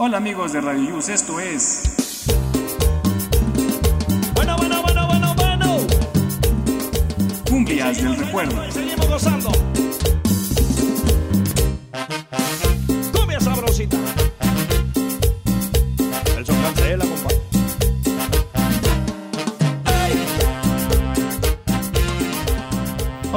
[0.00, 1.82] Hola amigos de Radio Yus, esto es...
[4.32, 5.76] Bueno, bueno, bueno, bueno, bueno.
[7.50, 8.70] Cumbias del Recuerdo.
[8.70, 9.50] Seguimos gozando.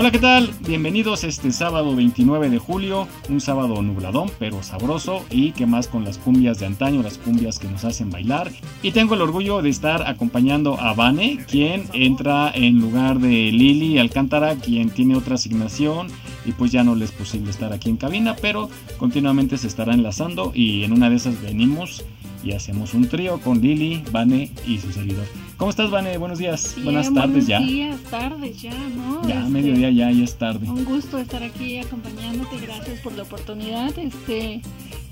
[0.02, 0.50] Hola, ¿qué tal?
[0.62, 6.04] Bienvenidos este sábado 29 de julio, un sábado nubladón pero sabroso y que más con
[6.04, 8.52] las cumbias de antaño, las cumbias que nos hacen bailar.
[8.82, 14.00] Y tengo el orgullo de estar acompañando a Vane, quien entra en lugar de Lili
[14.00, 16.08] Alcántara, quien tiene otra asignación
[16.46, 19.94] y pues ya no le es posible estar aquí en cabina, pero continuamente se estará
[19.94, 22.04] enlazando y en una de esas venimos
[22.44, 25.28] y hacemos un trío con Lili, Vane y su servidor.
[25.62, 26.18] ¿Cómo estás, Vane?
[26.18, 26.74] Buenos días.
[26.74, 27.60] Bien, Buenas tardes buenos ya.
[27.60, 29.22] días, tardes ya, ¿no?
[29.28, 30.68] Ya, Este, mediodía ya, ya es tarde.
[30.68, 33.96] Un gusto estar aquí acompañándote, gracias por la oportunidad.
[34.00, 34.64] Este,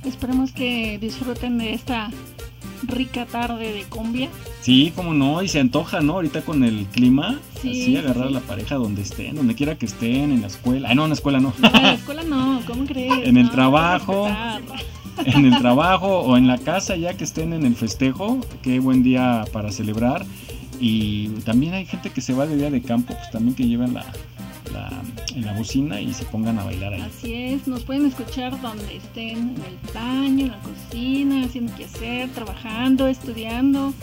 [0.04, 2.10] esperemos que disfruten de esta
[2.82, 4.30] rica tarde de cumbia.
[4.62, 6.14] Sí, como no, y se antoja, ¿no?
[6.14, 9.76] Ahorita con el clima, Sí, así sí, agarrar a la pareja donde estén, donde quiera
[9.76, 10.90] que estén, en la escuela.
[10.90, 11.54] Ah, no, en la escuela no.
[11.60, 13.14] No, en la escuela no, ¿cómo crees?
[13.28, 14.28] En el No, trabajo.
[15.26, 18.40] en el trabajo o en la casa, ya que estén en el festejo.
[18.62, 20.26] Qué buen día para celebrar.
[20.80, 23.94] Y también hay gente que se va de día de campo, pues también que lleven
[23.94, 24.06] la,
[24.74, 24.90] la,
[25.36, 27.02] en la bocina y se pongan a bailar ahí.
[27.02, 31.86] Así es, nos pueden escuchar donde estén, en el baño, en la cocina, haciendo qué
[31.86, 33.94] hacer, trabajando, estudiando.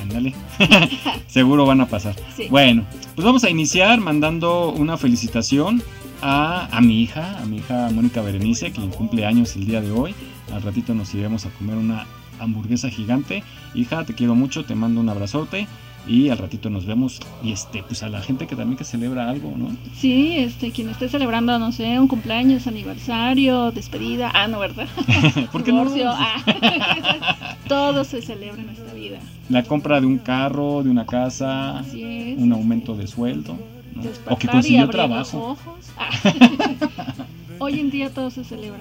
[0.00, 0.34] Ándale.
[1.26, 2.14] Seguro van a pasar.
[2.36, 2.48] Sí.
[2.50, 5.82] Bueno, pues vamos a iniciar mandando una felicitación
[6.20, 9.90] a, a mi hija, a mi hija Mónica Berenice, quien cumple años el día de
[9.90, 10.14] hoy.
[10.52, 12.06] Al ratito nos iremos a comer una
[12.38, 13.42] hamburguesa gigante.
[13.74, 15.66] Hija, te quiero mucho, te mando un abrazote
[16.06, 17.20] y al ratito nos vemos.
[17.42, 19.68] Y este, pues a la gente que también que celebra algo, ¿no?
[19.96, 24.30] Sí, este, quien esté celebrando, no sé, un cumpleaños, aniversario, despedida.
[24.34, 24.86] Ah, no, ¿verdad?
[25.52, 25.84] ¿Por qué no?
[25.84, 26.10] Divorcio.
[26.12, 27.56] Ah.
[27.68, 29.18] Todo se celebra en esta vida.
[29.48, 32.38] La compra de un carro, de una casa, Así es.
[32.38, 33.58] un aumento de sueldo,
[33.94, 34.02] ¿no?
[34.32, 35.38] O que consiguió trabajo.
[35.52, 35.90] ojos.
[35.98, 36.10] Ah.
[37.58, 38.80] Hoy en día todo se celebra.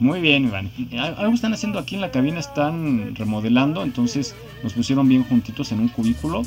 [0.00, 0.70] Muy bien, Iván.
[0.98, 5.80] Algo están haciendo aquí en la cabina, están remodelando, entonces nos pusieron bien juntitos en
[5.80, 6.42] un cubículo.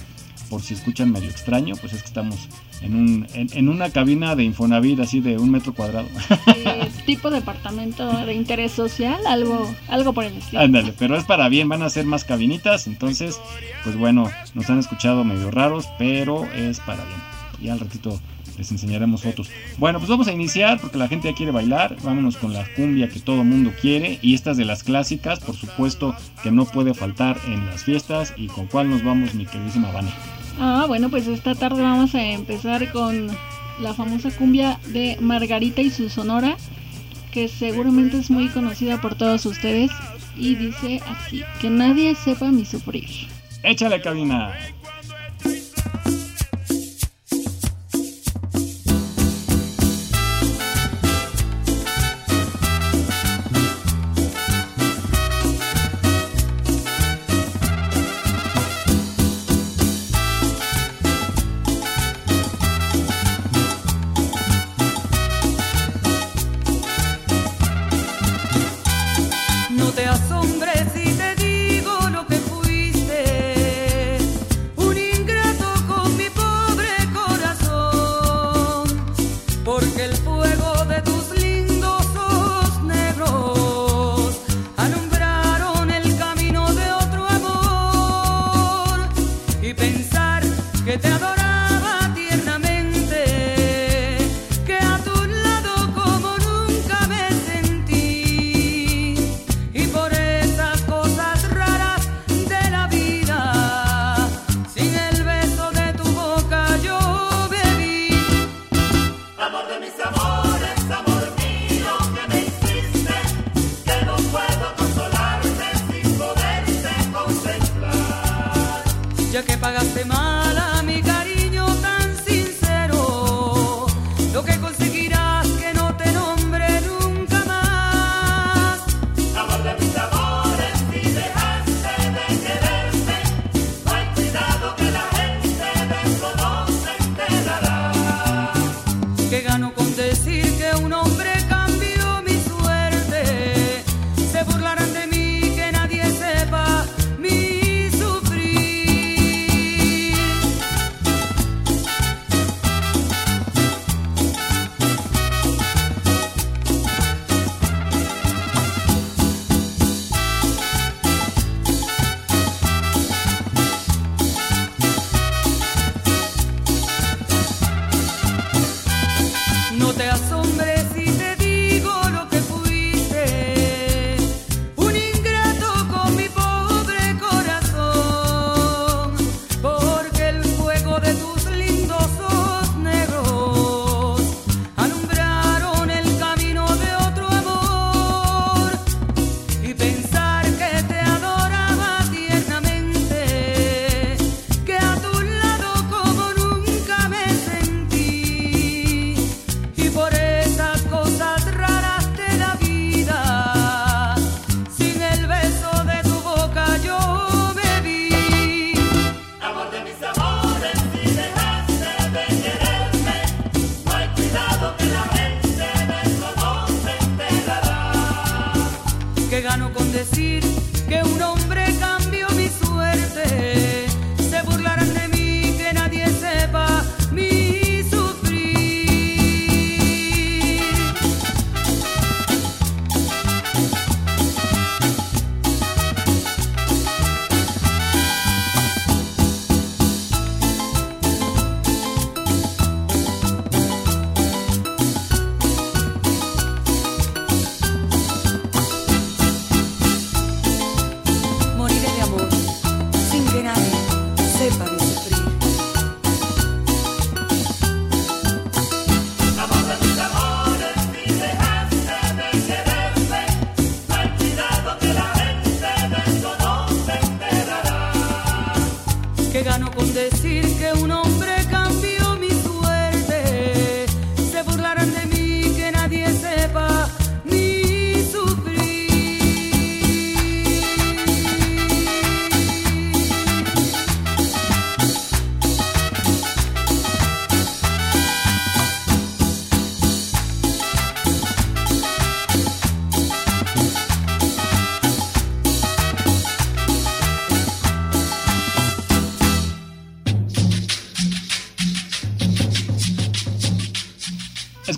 [0.50, 2.48] Por si escuchan medio extraño, pues es que estamos
[2.82, 6.08] en, un, en, en una cabina de Infonavit así de un metro cuadrado.
[6.56, 10.62] Eh, tipo departamento de interés social, algo, algo por el estilo.
[10.62, 13.42] Ándale, pero es para bien, van a ser más cabinitas, entonces,
[13.84, 17.20] pues bueno, nos han escuchado medio raros, pero es para bien.
[17.60, 18.18] Y al ratito
[18.58, 19.50] les enseñaremos fotos.
[19.78, 21.96] Bueno, pues vamos a iniciar porque la gente ya quiere bailar.
[22.04, 24.20] Vámonos con la cumbia que todo mundo quiere.
[24.22, 28.34] Y estas de las clásicas, por supuesto, que no puede faltar en las fiestas.
[28.38, 30.12] ¿Y con cuál nos vamos, mi queridísima Vane?
[30.60, 33.28] Ah, bueno, pues esta tarde vamos a empezar con
[33.80, 36.58] la famosa cumbia de Margarita y su Sonora,
[37.32, 39.92] que seguramente es muy conocida por todos ustedes.
[40.36, 43.10] Y dice así, que nadie sepa mi sufrir.
[43.64, 44.54] ¡Échale, cabina!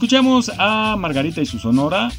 [0.10, 2.12] Escuchamos a Margarita y su sonora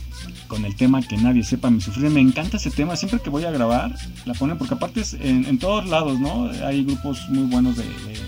[0.47, 2.09] con el tema que nadie sepa mi sufrir.
[2.09, 2.95] Me encanta ese tema.
[2.95, 3.93] Siempre que voy a grabar,
[4.27, 6.49] la ponen porque aparte es en, en todos lados, ¿no?
[6.65, 8.21] Hay grupos muy buenos de, de-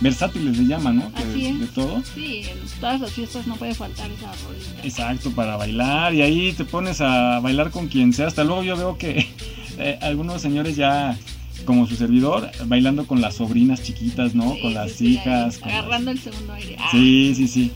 [0.00, 1.12] versátiles le llaman, ¿no?
[1.16, 1.60] Así de, es.
[1.60, 2.02] de todo.
[2.14, 4.82] Sí, en todas las fiestas no puede faltar esa rolita.
[4.82, 8.28] Exacto, para bailar y ahí te pones a bailar con quien sea.
[8.28, 9.26] Hasta luego yo veo que
[9.78, 11.14] eh, algunos señores ya,
[11.66, 14.54] como su servidor, bailando con las sobrinas chiquitas, ¿no?
[14.54, 15.58] Sí, con las sí, hijas.
[15.58, 16.76] con agarrando el segundo aire.
[16.78, 17.70] Ah, Sí, sí, sí.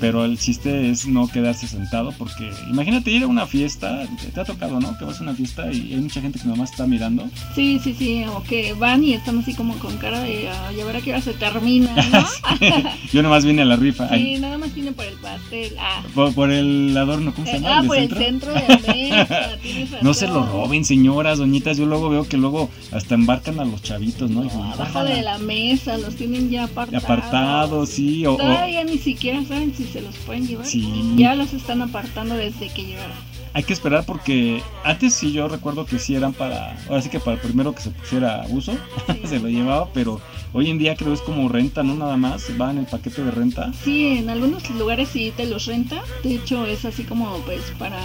[0.00, 4.44] Pero el chiste es no quedarse sentado porque imagínate ir a una fiesta, te, ha
[4.44, 4.96] tocado, ¿no?
[4.98, 7.28] Que vas a una fiesta y hay mucha gente que nomás está mirando.
[7.54, 10.84] Sí, sí, sí, o que van y están así como con cara de "Ah, ya
[10.84, 12.26] verá que hora se termina, ¿no?
[13.12, 14.08] Yo nomás vine a la rifa.
[14.10, 15.72] Ay, sí, nada más tiene por el pastel.
[15.78, 17.76] Ah, por, por el adorno, ¿cómo se Eh, llama?
[17.76, 18.52] ah ¿El por el centro?
[18.54, 21.76] de la mesa, No se lo roben, señoras, doñitas.
[21.76, 24.36] Yo luego veo que luego hasta embarcan a los chavitos, ¿no?
[24.36, 25.10] No, dicen, abajo "Bájala".
[25.10, 27.04] de la mesa, los tienen ya apartados.
[27.04, 28.24] Apartados, sí.
[28.26, 30.66] O, o- Todavía ni siquiera saben si se los pueden llevar.
[30.66, 31.14] Sí.
[31.16, 33.16] Ya los están apartando desde que llegaron.
[33.54, 37.20] hay que esperar porque antes sí yo recuerdo que sí eran para, ahora sí que
[37.20, 38.76] para el primero que se pusiera a uso,
[39.24, 40.20] se lo llevaba, pero
[40.52, 43.30] hoy en día creo es como renta, no nada más, va en el paquete de
[43.30, 43.72] renta.
[43.82, 46.02] Sí, en algunos lugares sí te los renta.
[46.22, 47.98] De hecho, es así como pues para,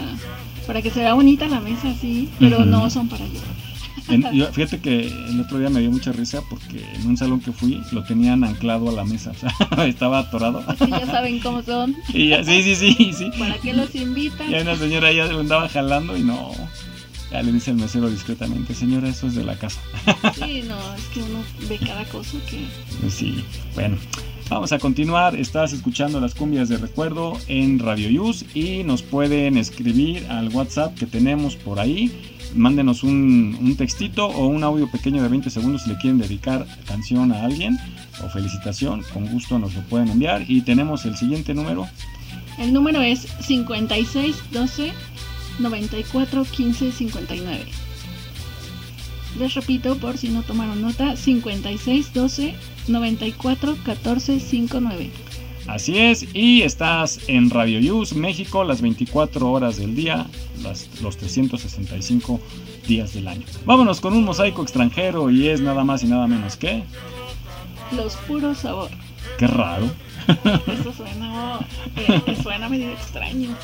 [0.68, 2.30] para que se vea bonita la mesa, sí.
[2.40, 3.71] Pero no son para llevar.
[4.10, 7.40] En- yo- fíjate que el otro día me dio mucha risa porque en un salón
[7.40, 10.64] que fui lo tenían anclado a la mesa, o sea, estaba atorado.
[10.68, 11.96] Así ya saben cómo son.
[12.14, 13.32] Y ya, sí, sí, sí, sí.
[13.38, 14.52] ¿Para qué los invitan?
[14.52, 16.52] Y una señora ya se lo andaba jalando y no.
[17.32, 19.80] Ya le dice el mesero discretamente, señora, eso es de la casa.
[20.36, 23.10] Sí, no, es que uno ve cada cosa que...
[23.10, 23.44] Sí,
[23.76, 23.98] bueno.
[24.50, 25.38] Vamos a continuar.
[25.38, 30.94] Estás escuchando las cumbias de recuerdo en Radio Yus y nos pueden escribir al WhatsApp
[30.98, 32.12] que tenemos por ahí.
[32.56, 36.66] Mándenos un, un textito o un audio pequeño de 20 segundos si le quieren dedicar
[36.86, 37.78] canción a alguien
[38.24, 39.04] o felicitación.
[39.14, 40.44] Con gusto nos lo pueden enviar.
[40.48, 41.88] Y tenemos el siguiente número.
[42.58, 44.94] El número es 5612
[45.60, 47.66] 94 15 59.
[49.40, 52.54] Les repito por si no tomaron nota, 5612
[52.88, 55.10] 94 14 59.
[55.68, 60.26] Así es, y estás en Radio Yus México las 24 horas del día,
[60.62, 62.40] las- los 365
[62.88, 63.46] días del año.
[63.66, 66.84] Vámonos con un mosaico extranjero y es nada más y nada menos que...
[67.96, 68.90] Los puros sabor.
[69.38, 69.86] Qué raro.
[70.28, 71.60] Esto suena,
[71.96, 73.56] eh, suena medio extraño.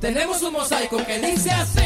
[0.00, 1.80] Tenemos un mosaico que dice así.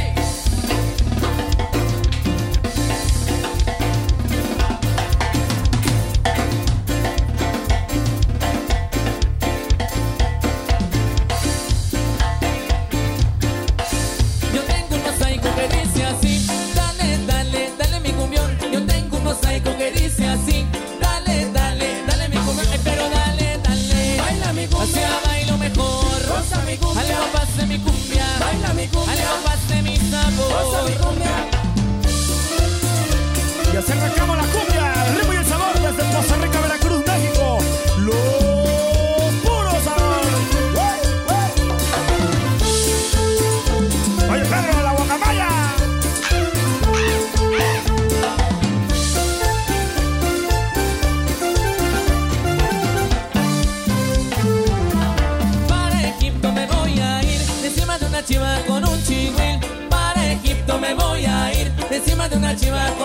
[62.51, 62.98] Encima de una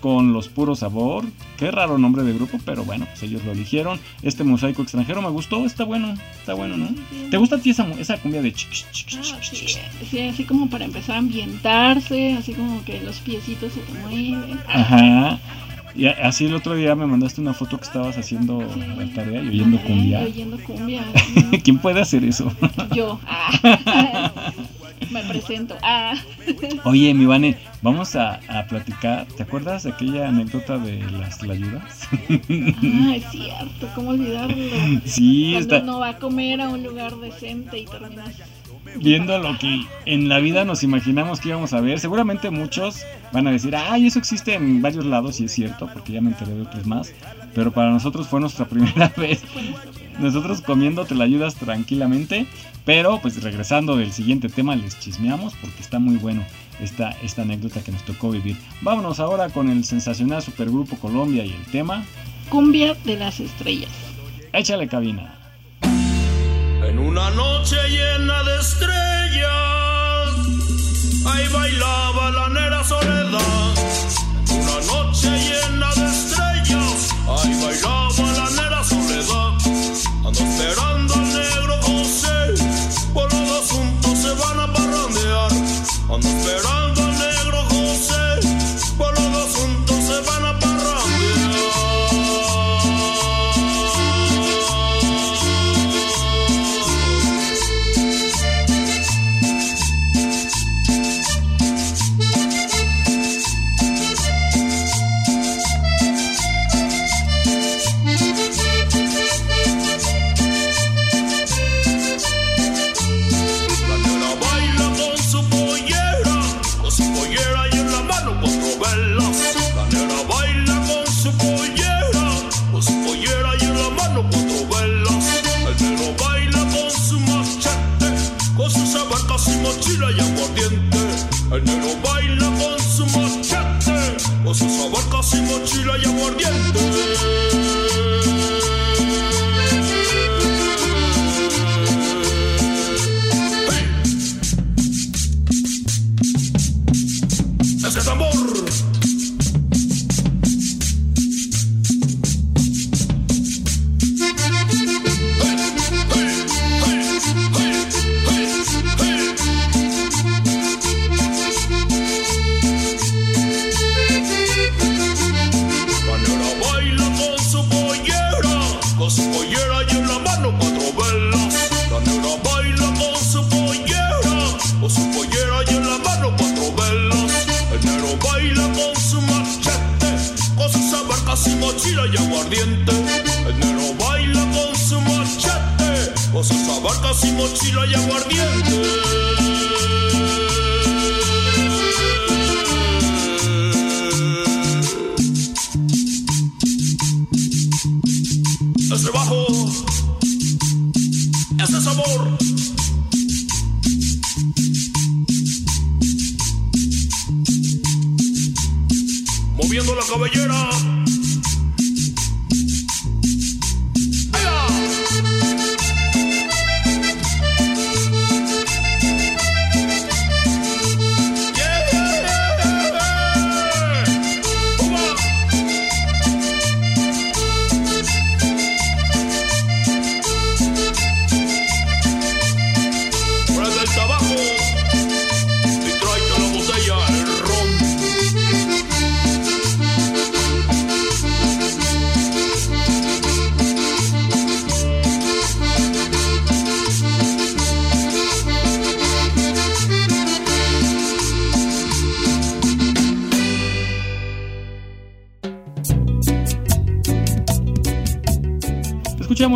[0.00, 1.24] Con los puros sabor.
[1.58, 4.00] Qué raro nombre de grupo, pero bueno, pues ellos lo eligieron.
[4.22, 6.88] Este mosaico extranjero me gustó, está bueno, está bueno, ¿no?
[7.30, 9.66] ¿Te gusta a ti esa, esa cumbia de chic, chic, chic, Ah, sí,
[10.10, 14.58] sí, así como para empezar a ambientarse, así como que los piecitos se te mueven.
[14.68, 15.38] Ajá.
[15.96, 19.48] Y así el otro día me mandaste una foto que estabas haciendo la tarea y
[19.48, 20.20] oyendo cumbia.
[20.22, 21.04] Oyendo cumbia.
[21.62, 22.52] ¿Quién puede hacer eso?
[22.92, 23.20] Yo.
[23.26, 24.32] Ah.
[25.14, 25.76] Me presento.
[25.82, 26.14] Ah.
[26.84, 29.26] Oye, mi Vane, vamos a, a platicar.
[29.36, 32.08] ¿Te acuerdas de aquella anécdota de las layudas?
[32.12, 34.56] Ah, es cierto, ¿cómo olvidarlo?
[35.04, 38.34] sí, Cuando está uno va a comer a un lugar decente y terminas.
[38.96, 42.00] viendo lo que en la vida nos imaginamos que íbamos a ver.
[42.00, 46.12] Seguramente muchos van a decir, ay, eso existe en varios lados y es cierto, porque
[46.12, 47.12] ya me enteré de otros más.
[47.54, 49.42] Pero para nosotros fue nuestra primera vez.
[50.18, 52.46] Nosotros comiendo te la ayudas tranquilamente.
[52.84, 56.44] Pero pues regresando del siguiente tema les chismeamos porque está muy bueno
[56.80, 58.56] esta, esta anécdota que nos tocó vivir.
[58.82, 62.04] Vámonos ahora con el sensacional supergrupo Colombia y el tema.
[62.50, 63.90] Cumbia de las estrellas.
[64.52, 65.34] Échale cabina.
[66.86, 69.63] En una noche llena de estrellas,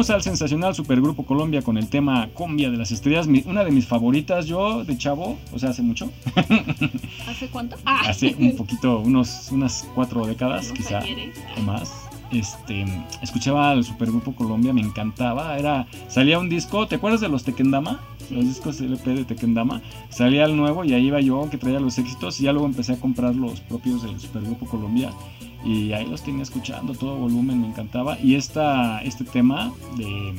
[0.08, 3.86] Escuchamos al sensacional supergrupo Colombia con el tema Cumbia de las Estrellas, una de mis
[3.86, 6.10] favoritas yo de chavo, o sea, hace mucho,
[7.28, 7.76] ¿Hace cuánto?
[7.84, 8.00] Ah.
[8.08, 11.38] hace un poquito, unos, unas cuatro décadas quizá ayeres.
[11.58, 11.92] o más.
[12.32, 12.86] este,
[13.20, 15.58] escuchaba el Supergrupo Colombia, me encantaba.
[15.58, 17.44] Era, salía un disco, ¿te acuerdas de los
[18.30, 19.80] Los discos LP de Tekendama.
[20.10, 22.94] Salía el nuevo y ahí iba yo que traía los éxitos y ya luego empecé
[22.94, 25.12] a comprar los propios del Supergrupo Colombia.
[25.64, 28.18] Y ahí los tenía escuchando, todo volumen, me encantaba.
[28.20, 30.34] Y esta, este tema de,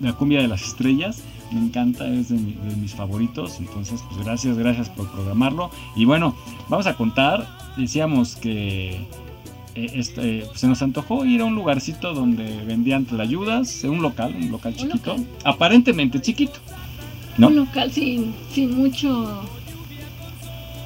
[0.00, 3.58] la cumbia de las estrellas, me encanta, es de, de mis favoritos.
[3.58, 5.70] Entonces, pues gracias, gracias por programarlo.
[5.96, 6.34] Y bueno,
[6.68, 7.46] vamos a contar.
[7.76, 9.06] Decíamos que
[9.74, 14.50] eh, este, se nos antojó ir a un lugarcito donde vendían ayudas, un local, un
[14.50, 15.26] local Un chiquito, local.
[15.44, 16.58] aparentemente chiquito.
[17.38, 17.48] ¿No?
[17.48, 19.42] Un local sin, sin mucho.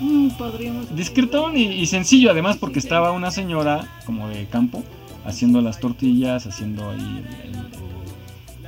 [0.01, 0.95] mm, podríamos.
[0.95, 4.85] Discretón y, y sencillo además porque Sí, estaba una señora como de campo
[5.25, 7.57] haciendo las tortillas, haciendo ahí el- el-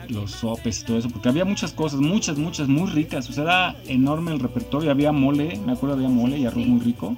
[0.09, 3.33] el- los sopes y todo eso, porque había muchas cosas, muchas, muchas, muy ricas, o
[3.33, 6.68] sea, era enorme el repertorio, había mole, me acuerdo había mole y arroz Sí.
[6.70, 7.14] muy rico,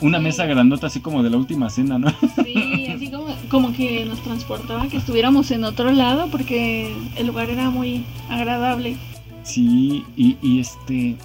[0.00, 2.12] Una mesa grandota así como de la última cena, ¿no?
[2.44, 7.50] Sí, así como, como que nos transportaba que estuviéramos en otro lado porque el lugar
[7.50, 8.96] era muy agradable.
[9.42, 11.16] Sí, y, y este.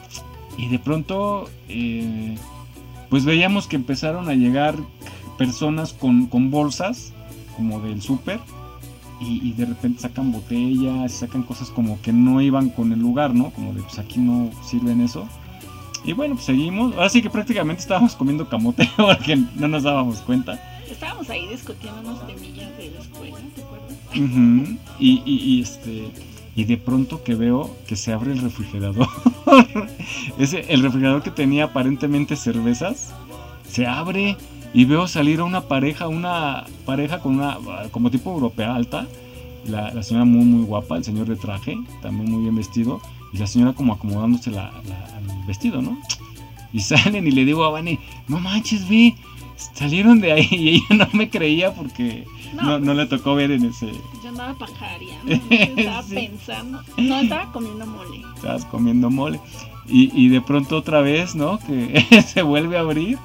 [0.57, 1.49] Y de pronto.
[1.69, 2.35] eh,
[3.09, 4.75] pues veíamos que empezaron a llegar
[5.37, 7.11] personas con, con bolsas,
[7.57, 8.39] como del súper.
[9.19, 13.35] Y, y de repente sacan botellas, sacan cosas como que no iban con el lugar,
[13.35, 13.51] ¿no?
[13.51, 15.27] Como de pues aquí no sirven eso.
[16.03, 16.93] Y bueno, pues seguimos.
[16.95, 20.59] Ahora sí que prácticamente estábamos comiendo camote porque no nos dábamos cuenta.
[20.89, 23.97] Estábamos ahí discutiendo unos temillas de la escuela, ¿te acuerdas?
[24.09, 26.11] Ujú, y, y- y, este
[26.53, 29.07] y de pronto que veo que se abre el refrigerador
[30.37, 33.13] ese el refrigerador que tenía aparentemente cervezas
[33.69, 34.35] se abre
[34.73, 37.57] y veo salir a una pareja una pareja con una
[37.91, 39.07] como tipo europea alta
[39.65, 42.99] la, la señora muy muy guapa el señor de traje también muy bien vestido
[43.31, 45.97] y la señora como acomodándose la, la- vestido no
[46.73, 49.15] y salen y le digo a Vane no manches ve
[49.75, 53.51] salieron de ahí y ella no me creía porque No, no, no le tocó ver
[53.51, 53.91] en ese.
[54.23, 56.15] Yo andaba pajareando, no estaba Sí.
[56.15, 56.81] pensando.
[56.97, 58.21] No, estaba comiendo mole.
[58.35, 59.39] Estabas comiendo mole.
[59.87, 61.59] Y, y de pronto otra vez, ¿no?
[61.59, 63.17] Que se vuelve a abrir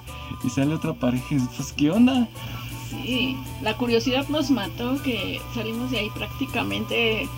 [0.44, 1.26] y sale otra pareja.
[1.34, 2.28] y Pues, ¿qué onda?
[2.90, 7.28] Sí, la curiosidad nos mató que salimos de ahí prácticamente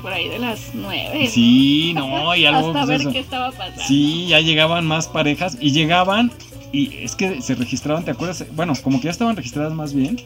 [0.00, 1.24] por ahí de las nueve.
[1.24, 1.30] ¿no?
[1.30, 2.68] Sí, no, y algo.
[2.68, 3.12] Hasta pues, ver eso.
[3.12, 3.82] qué estaba pasando.
[3.86, 6.32] Sí, ya llegaban más parejas y llegaban.
[6.72, 8.44] Y es que se registraban, ¿te acuerdas?
[8.54, 10.18] Bueno, como que ya estaban registradas más bien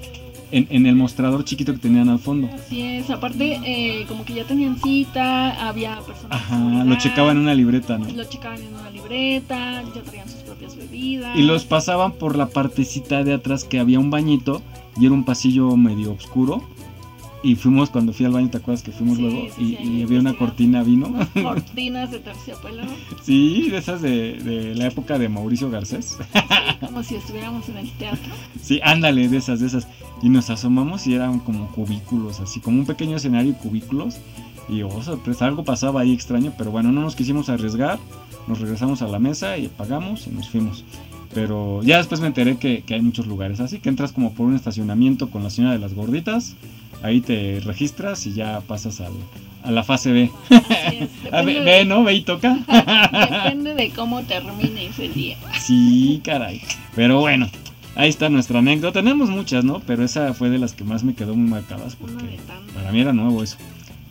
[0.55, 2.49] en, en el mostrador chiquito que tenían al fondo.
[2.55, 7.43] Así es, aparte eh, como que ya tenían cita, había personas Ajá, lo checaban en
[7.43, 8.09] una libreta, ¿no?
[8.11, 11.37] Lo checaban en una libreta, ya traían sus propias bebidas.
[11.37, 14.63] Y los pasaban por la partecita de atrás que había un bañito
[15.01, 16.63] y era un pasillo medio oscuro.
[17.45, 19.55] Y fuimos cuando fui al baño, ¿te acuerdas que fuimos Sí, luego?
[19.55, 21.13] sí, y, había una cortina vino.
[21.43, 22.85] Cortinas de terciopelo,
[23.23, 26.17] sí, de esas de, de la época de Mauricio Garcés.
[26.81, 28.33] como si estuviéramos en el teatro.
[28.63, 29.87] sí, ándale, de esas, de esas.
[30.23, 34.17] Y nos asomamos y eran como cubículos, así como un pequeño escenario y cubículos.
[34.71, 37.99] Y oh, sorpresa, algo pasaba ahí extraño, pero bueno, no nos quisimos arriesgar.
[38.49, 40.83] Nos regresamos a la mesa y pagamos y nos fuimos.
[41.35, 44.47] Pero ya después me enteré que, que hay muchos lugares así, que entras como por
[44.47, 46.55] un estacionamiento con la señora de las gorditas,
[47.05, 49.13] ahí te registras y ya pasas al-
[49.63, 50.31] a la fase B.
[50.51, 51.09] Es,
[51.47, 52.05] ve, de, ¿no?
[52.05, 52.59] Ve y toca.
[53.13, 55.37] depende de cómo termines el día.
[55.61, 56.61] sí, caray.
[56.95, 57.49] Pero bueno,
[57.95, 59.01] ahí está nuestra anécdota.
[59.01, 59.81] Tenemos muchas, ¿no?
[59.81, 62.39] Pero esa fue de las que más me quedó muy marcadas porque
[62.75, 63.57] para mí era nuevo eso.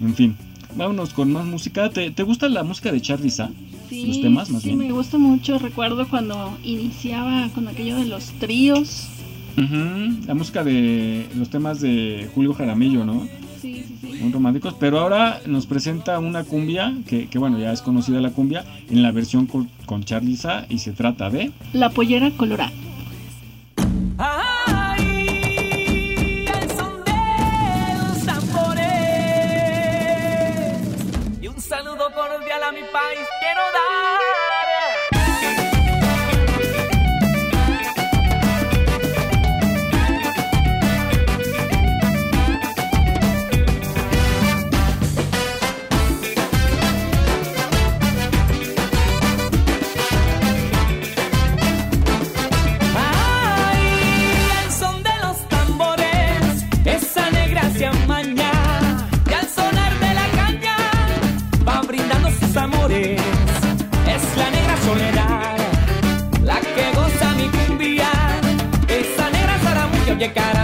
[0.02, 0.36] En fin,
[0.76, 1.90] vámonos con más música.
[1.92, 3.50] ¿Te, te gusta la música de Charlie Sa?
[3.90, 4.80] Sí, los temas, más sí, bien.
[4.80, 5.60] me gusta mucho.
[5.60, 9.08] Recuerdo cuando iniciaba con aquello de los tríos.
[9.56, 13.28] La música de los temas de Julio Jaramillo, ¿no?
[13.62, 14.08] Sí, sí, sí.
[14.22, 14.76] Muy románticos.
[14.80, 19.04] Pero ahora nos presenta una cumbia, que, que bueno, ya es conocida la cumbia, en
[19.04, 21.52] la versión con, con Charlie Sa y se trata de...
[21.74, 22.72] La pollera colorada.
[24.18, 25.28] Ay,
[26.48, 27.14] al son de
[28.00, 28.82] los tambores.
[31.42, 33.62] Y un saludo cordial a mi país quiero
[70.24, 70.63] llegar a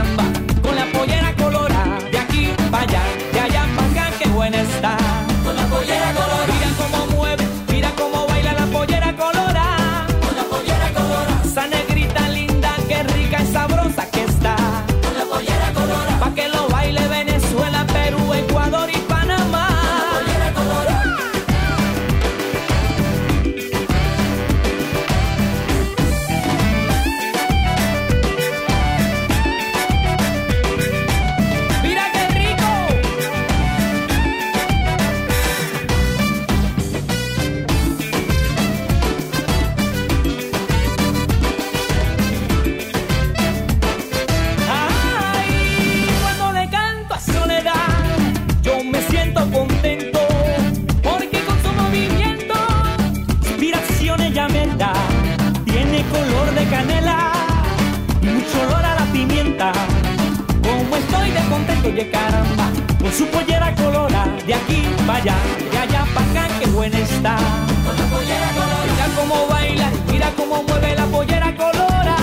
[61.92, 62.72] oye caramba.
[63.00, 65.36] Con su pollera colora, de aquí para allá,
[65.72, 67.38] de allá para acá, qué buena está.
[67.86, 68.86] Con la pollera colora.
[68.92, 72.16] Mira cómo baila, mira cómo mueve la pollera colora.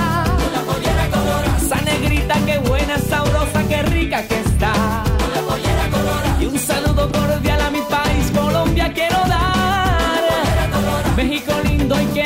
[1.56, 4.72] Esa negrita, qué buena, sabrosa, qué rica que está.
[6.40, 9.96] Y un saludo cordial a mi país, Colombia, quiero dar.
[11.16, 12.25] México lindo y querido,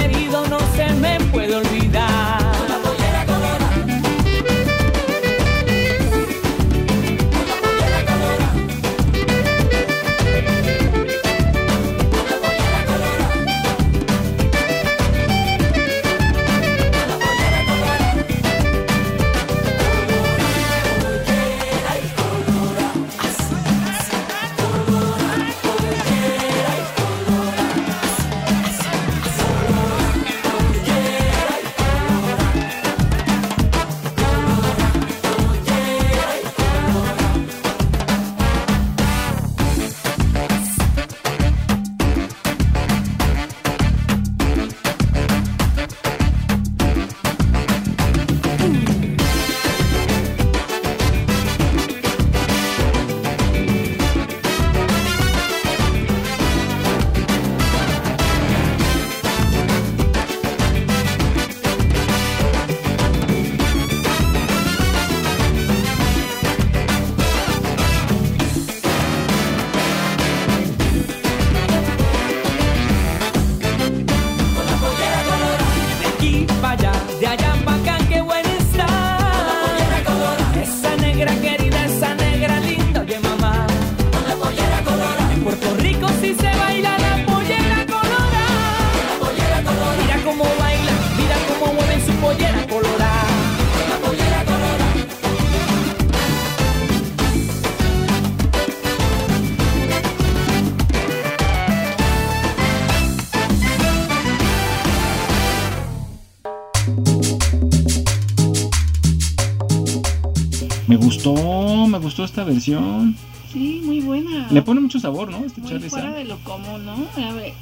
[112.21, 113.17] gustó, esta versión.
[113.53, 114.47] Sí, muy buena.
[114.51, 115.45] Le pone mucho sabor, ¿no?
[115.45, 116.15] Este Muy Charlie fuera Sam.
[116.15, 116.95] de lo común, ¿no?
[117.25, 117.53] A ver,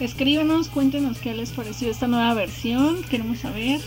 [0.00, 3.02] escríbanos, cuéntenos qué les pareció esta nueva versión.
[3.08, 3.80] Queremos saber.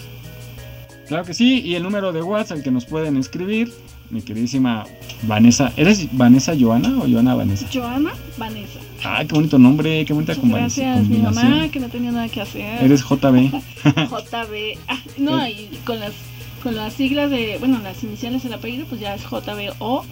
[1.08, 3.70] Claro que sí, y el número de WhatsApp al que nos pueden escribir,
[4.10, 4.86] mi queridísima
[5.24, 5.74] Vanessa.
[5.76, 7.68] ¿Eres Vanessa Joana o Joana Vanessa?
[7.74, 8.80] Joana Vanessa.
[9.04, 11.52] Ah, qué bonito nombre, qué bonita Muchas combi- gracias, mi combinación.
[11.52, 12.82] mamá, que no tenía nada que hacer.
[12.82, 13.52] Eres JB.
[13.84, 14.80] JB.
[14.88, 16.14] Ah, no, y con las
[16.62, 20.06] con las siglas de, bueno, las iniciales del apellido, pues ya es JBOM.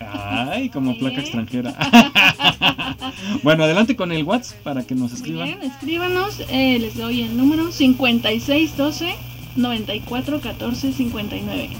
[0.00, 1.74] Ay, como placa extranjera.
[3.42, 5.46] bueno, adelante con el WhatsApp para que nos escriban.
[5.46, 9.14] bien, escríbanos, eh, les doy el número 5612
[9.56, 11.70] 94 14 59.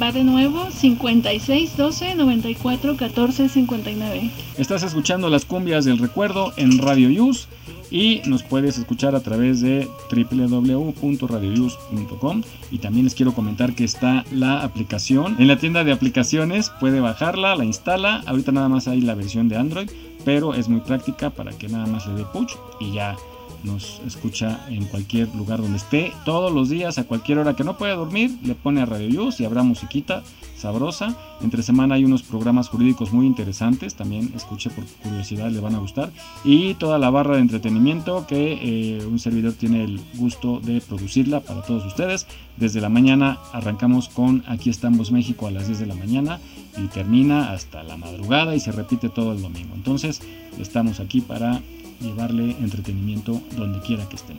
[0.00, 4.30] Va de nuevo 5612 94 14 59.
[4.58, 7.48] Estás escuchando las cumbias del recuerdo en Radio Yus
[7.90, 14.24] y nos puedes escuchar a través de www.radioyus.com y también les quiero comentar que está
[14.32, 15.36] la aplicación.
[15.38, 19.48] En la tienda de aplicaciones, puede bajarla, la instala, ahorita nada más hay la versión
[19.48, 19.88] de Android,
[20.24, 23.16] pero es muy práctica para que nada más le dé push y ya
[23.62, 27.76] nos escucha en cualquier lugar donde esté, todos los días, a cualquier hora que no
[27.76, 30.22] pueda dormir, le pone a Radio Yus y habrá musiquita
[30.66, 31.14] sabrosa.
[31.42, 35.78] Entre semana hay unos programas jurídicos muy interesantes, también escuche por curiosidad, le van a
[35.78, 36.10] gustar.
[36.44, 41.38] Y toda la barra de entretenimiento que eh, un servidor tiene el gusto de producirla
[41.38, 42.26] para todos ustedes.
[42.56, 46.40] Desde la mañana arrancamos con Aquí estamos México a las 10 de la mañana
[46.76, 49.72] y termina hasta la madrugada y se repite todo el domingo.
[49.76, 50.20] Entonces
[50.58, 51.60] estamos aquí para
[52.00, 54.38] llevarle entretenimiento donde quiera que estén.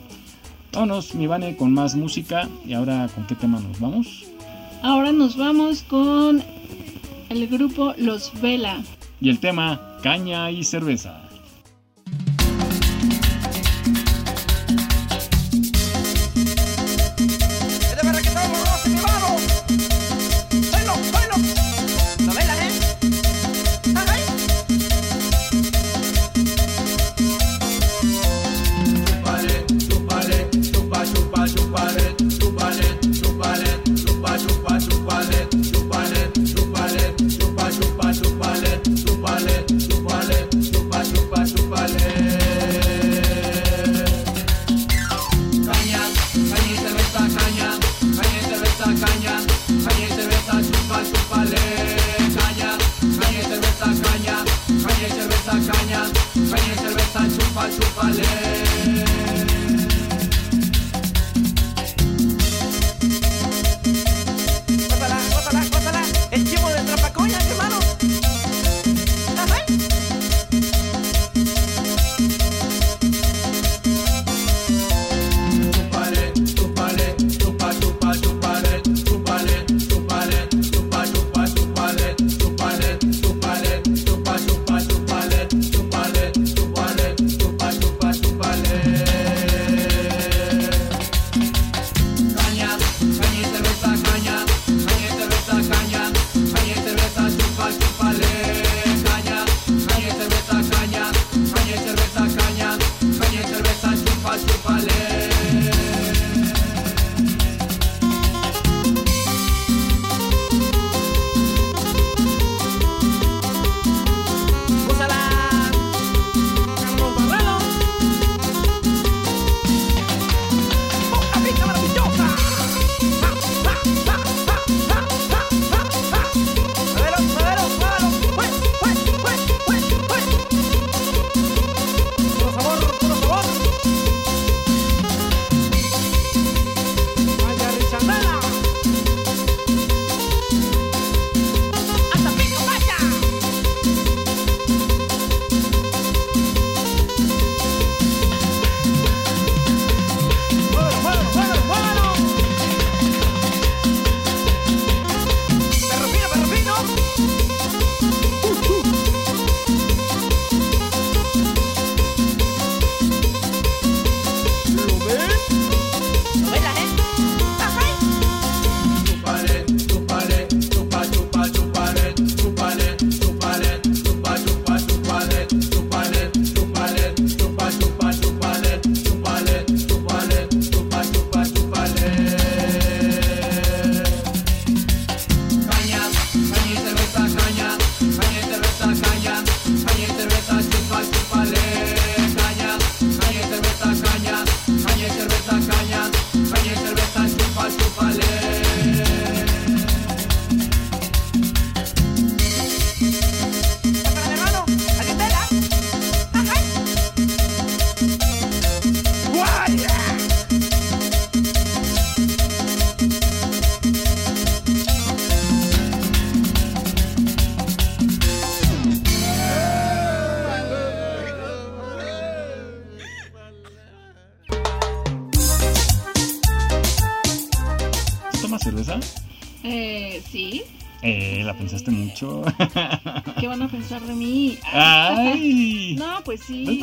[0.74, 2.48] Vámonos, mi Vane, con más música.
[2.66, 4.27] Y ahora, ¿con qué tema nos vamos?
[4.82, 6.42] Ahora nos vamos con
[7.28, 8.82] el grupo Los Vela.
[9.20, 11.27] Y el tema, caña y cerveza.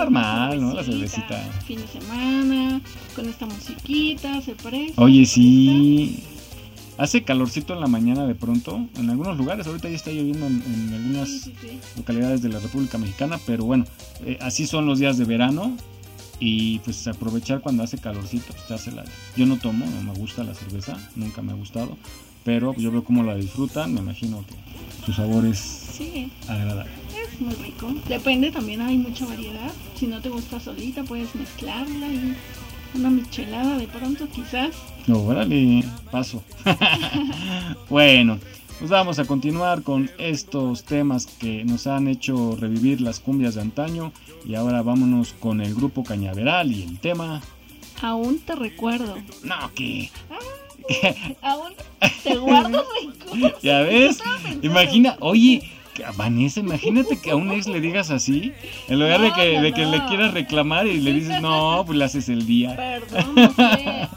[0.07, 0.59] Sí.
[0.59, 0.73] No.
[0.73, 1.37] La cervecita.
[1.65, 2.81] Fin de semana,
[3.15, 4.93] con esta musiquita, se parece.
[4.97, 6.23] Oye, sí.
[6.97, 10.93] Hace calorcito en la mañana de pronto, en algunos lugares, ahorita ya está lloviendo en,
[10.93, 11.79] algunas sí, sí.
[11.97, 13.83] localidades de la República Mexicana, pero bueno,
[14.25, 15.75] eh, así son los días de verano
[16.39, 19.03] y pues aprovechar cuando hace calorcito, pues, echársela.
[19.35, 21.97] Yo no tomo, no me gusta la cerveza, nunca me ha gustado,
[22.45, 24.55] pero yo veo cómo la disfrutan, me imagino que
[25.05, 26.91] su sabor es Sí, agradable.
[27.21, 27.93] es muy rico.
[28.07, 29.71] Depende, también hay mucha variedad.
[29.99, 32.35] Si no te gusta solita, puedes mezclarla y
[32.93, 34.75] una michelada de pronto, quizás.
[35.07, 36.43] No, órale, paso.
[37.89, 38.39] bueno,
[38.79, 43.61] pues vamos a continuar con estos temas que nos han hecho revivir las cumbias de
[43.61, 44.11] antaño
[44.45, 47.41] y ahora vámonos con el grupo Cañaveral y el tema...
[48.01, 49.15] Aún te recuerdo.
[49.43, 50.09] No, que...
[51.41, 51.73] Aún
[52.23, 52.85] te guardo
[53.31, 53.61] rencor.
[53.61, 54.19] Ya ves,
[54.61, 55.61] imagina, oye,
[56.17, 58.51] Vanessa, imagínate que a un ex le digas así,
[58.87, 61.97] en lugar de que, no, de que le quieras reclamar y le dices, no, pues
[61.97, 62.75] le haces el día.
[62.75, 64.07] Perdón, no sé.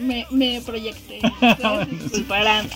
[0.00, 1.18] Me, me proyecté.
[2.02, 2.68] Disculparán.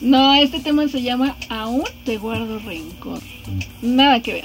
[0.00, 3.20] No, este tema se llama Aún te guardo rencor.
[3.82, 4.44] Nada que ver.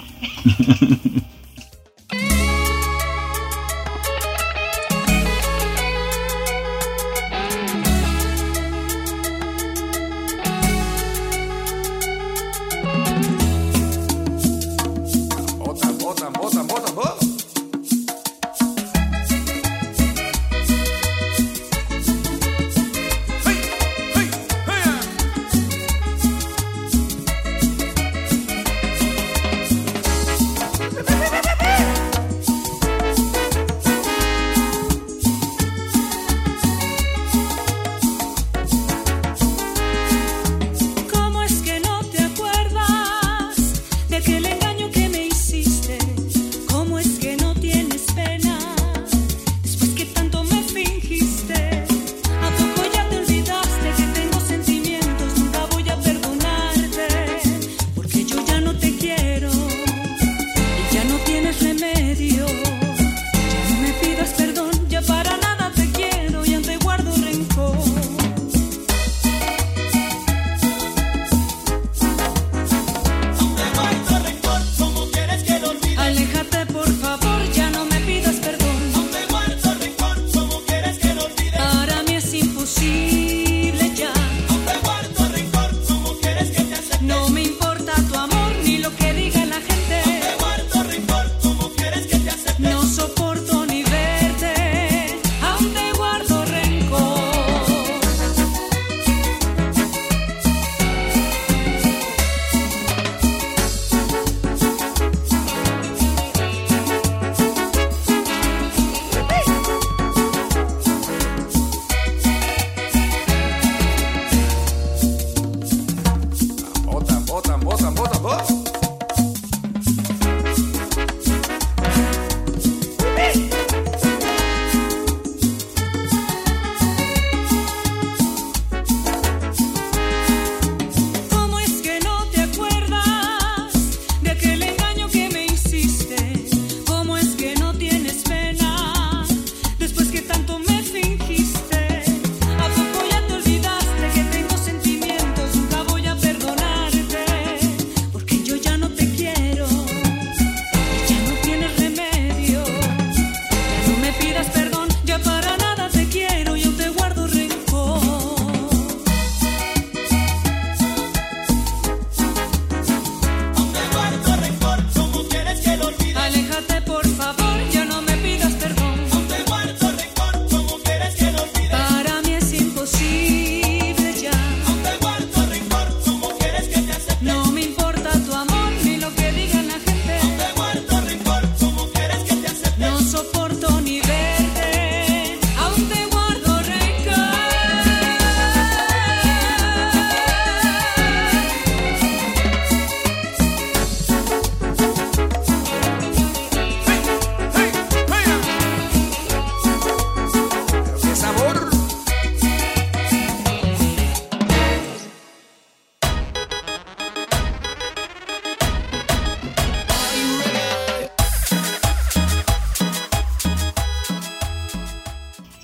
[16.31, 17.22] Bota, bota, bota,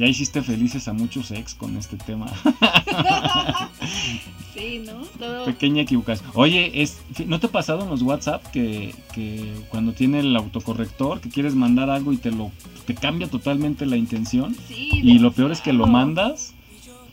[0.09, 2.27] hiciste felices a muchos ex con este tema.
[4.53, 4.93] Sí, ¿no?
[5.17, 5.45] Todo.
[5.45, 6.31] Pequeña equivocación.
[6.33, 11.21] Oye, es, ¿no te ha pasado en los WhatsApp que, que cuando tiene el autocorrector,
[11.21, 12.51] que quieres mandar algo y te lo
[12.85, 14.57] te cambia totalmente la intención?
[14.67, 16.55] Sí, Y lo peor es que lo mandas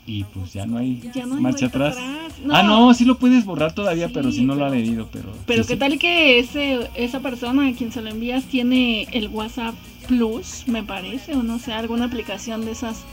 [0.07, 1.97] y pues ya no hay, Ya no marcha atrás.
[2.43, 5.09] No, Ah, no, sí lo puedes borrar todavía, Sí, pero si no lo ha leído,
[5.11, 5.33] pero...
[5.45, 9.27] Pero sí, qué tal que ese, esa persona a quien se lo envías tiene el
[9.27, 9.75] WhatsApp
[10.07, 13.03] Plus, me parece, o no sé, alguna aplicación de esas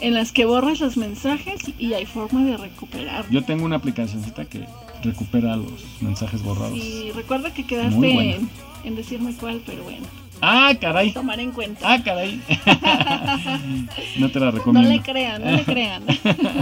[0.00, 3.24] en las que borras los mensajes y hay forma de recuperar.
[3.30, 4.66] Yo tengo una aplicacióncita que
[5.02, 6.76] recupera los mensajes borrados.
[6.76, 8.50] Y recuerda que quedaste en,
[8.84, 10.06] en decirme cuál, pero bueno,
[10.40, 11.12] Ah, caray.
[11.12, 11.92] tomar en cuenta.
[11.92, 12.40] Ah, caray.
[14.18, 14.88] no te la no recomiendo.
[14.90, 16.02] le crean, no le crean.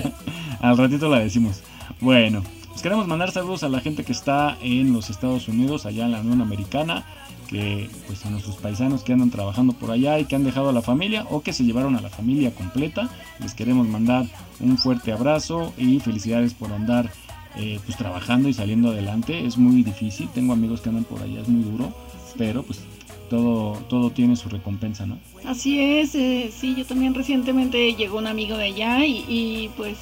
[0.61, 1.62] Al ratito la decimos.
[2.01, 6.05] Bueno, pues queremos mandar saludos a la gente que está en los Estados Unidos, allá
[6.05, 7.05] en la Unión Americana,
[7.51, 10.73] que pues a nuestros paisanos que andan trabajando por allá y que han dejado a
[10.73, 13.11] la familia o que se llevaron a la familia completa.
[13.41, 14.27] Les queremos mandar
[14.61, 17.11] un fuerte abrazo y felicidades por andar
[17.57, 19.45] eh, pues trabajando y saliendo adelante.
[19.45, 21.93] Es muy difícil, tengo amigos que andan por allá, es muy duro,
[22.39, 22.81] pero pues
[23.29, 25.19] todo, todo tiene su recompensa, ¿no?
[25.45, 29.97] Así es, eh, sí, yo también recientemente llegó un amigo de allá y, y, pues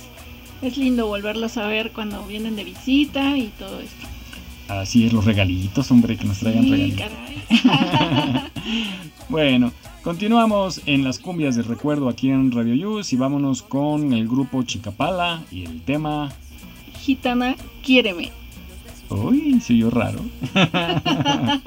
[0.60, 4.17] es lindo volverlos a ver cuando vienen de visita y todo esto.
[4.68, 7.06] Así es, los regalitos, hombre, que nos traigan Sí, regalitos.
[7.08, 8.42] caray.
[9.30, 14.26] Bueno, continuamos en las cumbias de recuerdo aquí en Radio Yus y vámonos con el
[14.26, 16.30] grupo Chicapala y el tema.
[17.00, 18.30] Gitana, quiéreme.
[19.10, 20.20] Uy, se oyó raro.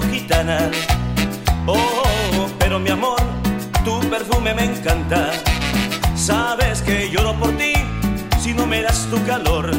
[0.00, 0.70] gitana.
[1.66, 3.20] Oh, oh, oh, pero mi amor,
[3.84, 5.30] tu perfume me encanta.
[6.14, 7.72] Sabes que lloro por ti
[8.40, 9.70] si no me das tu calor.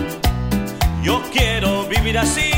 [1.02, 2.52] Yo quiero vivir así,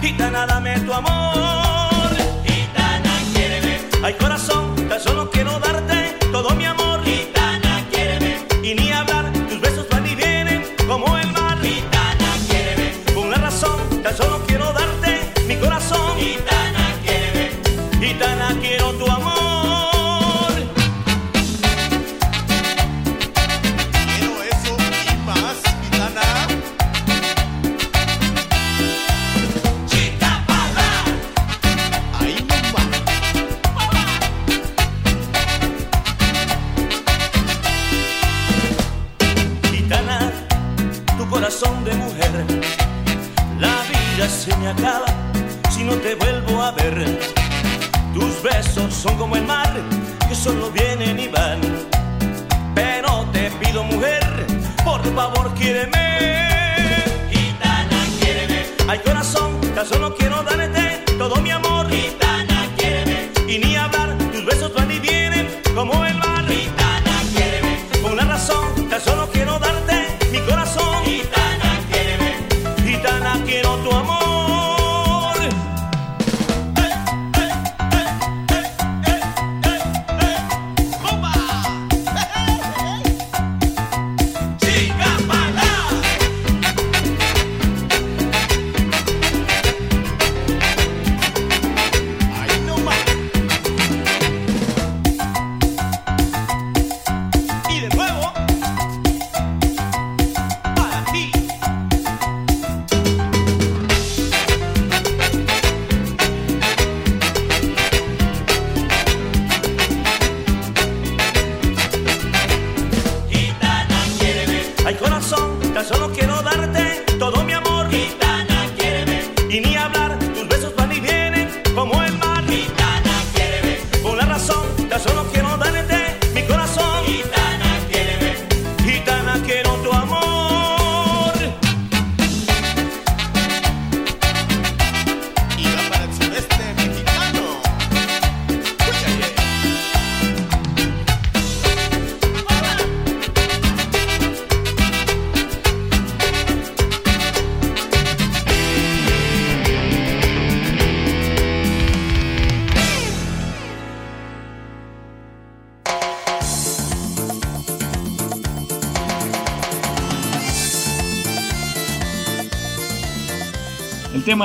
[0.00, 2.10] gitana, dame tu amor.
[2.44, 3.80] Gitana, quiéreme.
[4.02, 6.15] Ay, corazón, tan solo quiero darte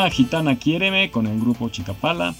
[0.02, 2.34] tema Gitana Quiéreme con el grupo Chicapala.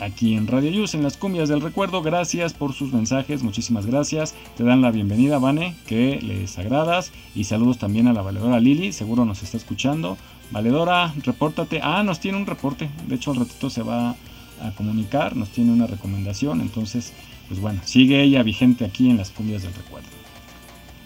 [0.00, 2.02] Aquí en Radio Yus, en las cumbias del recuerdo.
[2.02, 4.34] Gracias por sus mensajes, muchísimas gracias.
[4.54, 7.10] Te dan la bienvenida, Vane, que les agradas.
[7.34, 10.18] Y saludos también a la valedora Lili, seguro nos está escuchando.
[10.50, 11.80] Valedora, repórtate.
[11.82, 12.90] Ah, nos tiene un reporte.
[13.08, 14.14] De hecho, al ratito se va
[14.60, 16.60] a comunicar, nos tiene una recomendación.
[16.60, 17.14] Entonces,
[17.48, 19.93] pues bueno, sigue ella vigente aquí en las cumbias del recuerdo.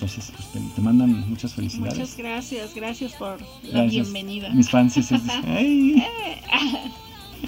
[0.00, 1.98] Entonces, pues te, te mandan muchas felicidades.
[1.98, 3.90] Muchas gracias, gracias por la Gracias.
[4.12, 4.48] bienvenida.
[4.50, 6.02] Mis fans, es- es- ay.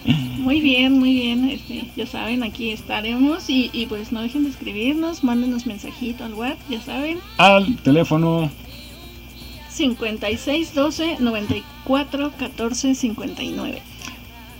[0.38, 1.48] Muy bien, muy bien.
[1.50, 6.34] Este, ya saben, aquí estaremos y, y pues no dejen de escribirnos, mándenos mensajito al
[6.34, 7.18] web, ya saben.
[7.38, 8.50] al teléfono
[9.68, 13.82] 56 12 94 14 59.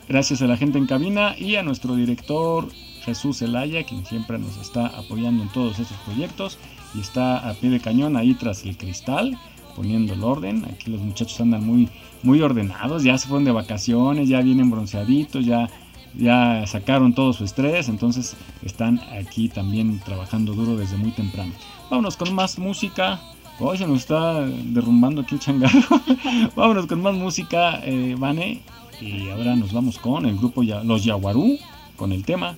[0.09, 2.68] Gracias a la gente en cabina y a nuestro director
[3.05, 6.59] Jesús Zelaya, quien siempre nos está apoyando en todos estos proyectos
[6.95, 9.39] y está a pie de cañón ahí tras el cristal,
[9.77, 10.65] poniendo el orden.
[10.67, 11.89] Aquí los muchachos andan muy,
[12.23, 15.71] muy ordenados, ya se fueron de vacaciones, ya vienen bronceaditos, ya,
[16.19, 21.53] ya sacaron todo su estrés, entonces están aquí también trabajando duro desde muy temprano.
[21.91, 23.21] Vámonos con más música.
[23.63, 25.81] Hoy se nos está derrumbando aquí el changarro.
[26.57, 28.61] Vámonos con más música, eh, Vane.
[29.01, 31.59] Y ahora nos vamos con el grupo Ya- Los Yaguarú,
[31.97, 32.57] con el tema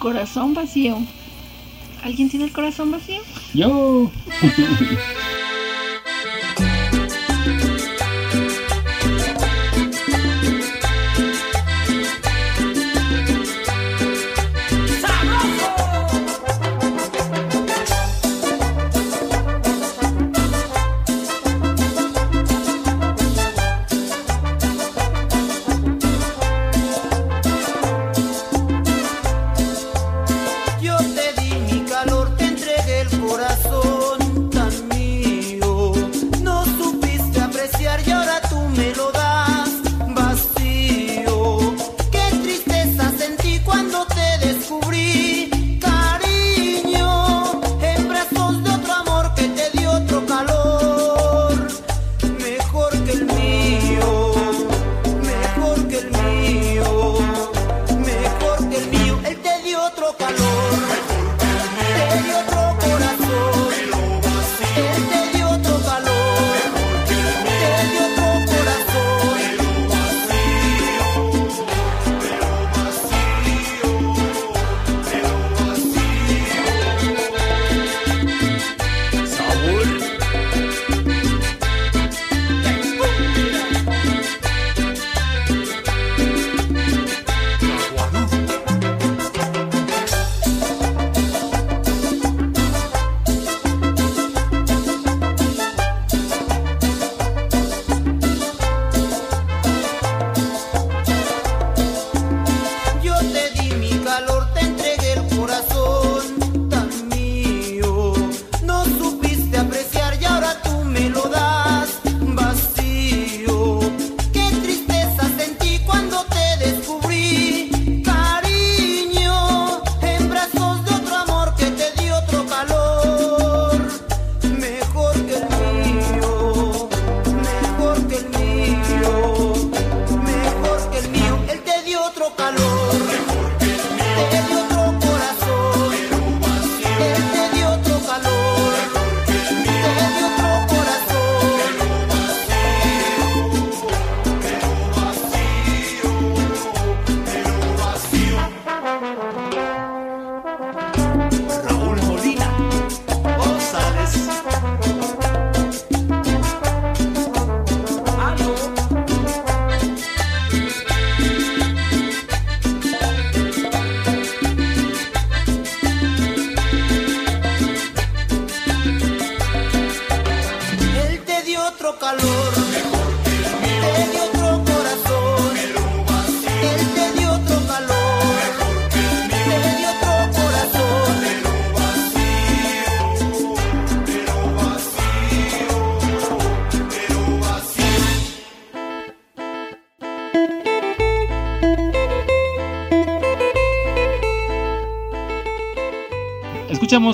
[0.00, 0.96] Corazón vacío.
[2.02, 3.20] ¿Alguien tiene el corazón vacío?
[3.52, 4.10] Yo.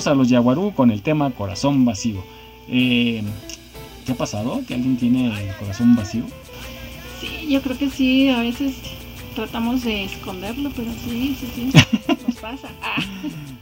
[0.07, 2.23] a los Yaguarú con el tema Corazón Vacío.
[2.69, 3.23] Eh,
[4.05, 4.61] ¿Qué ha pasado?
[4.67, 6.23] ¿Que alguien tiene el corazón vacío?
[7.19, 8.75] Sí, yo creo que sí, a veces
[9.35, 11.71] tratamos de esconderlo, pero sí, sí, sí,
[12.27, 12.69] nos pasa.
[12.81, 13.03] Ah,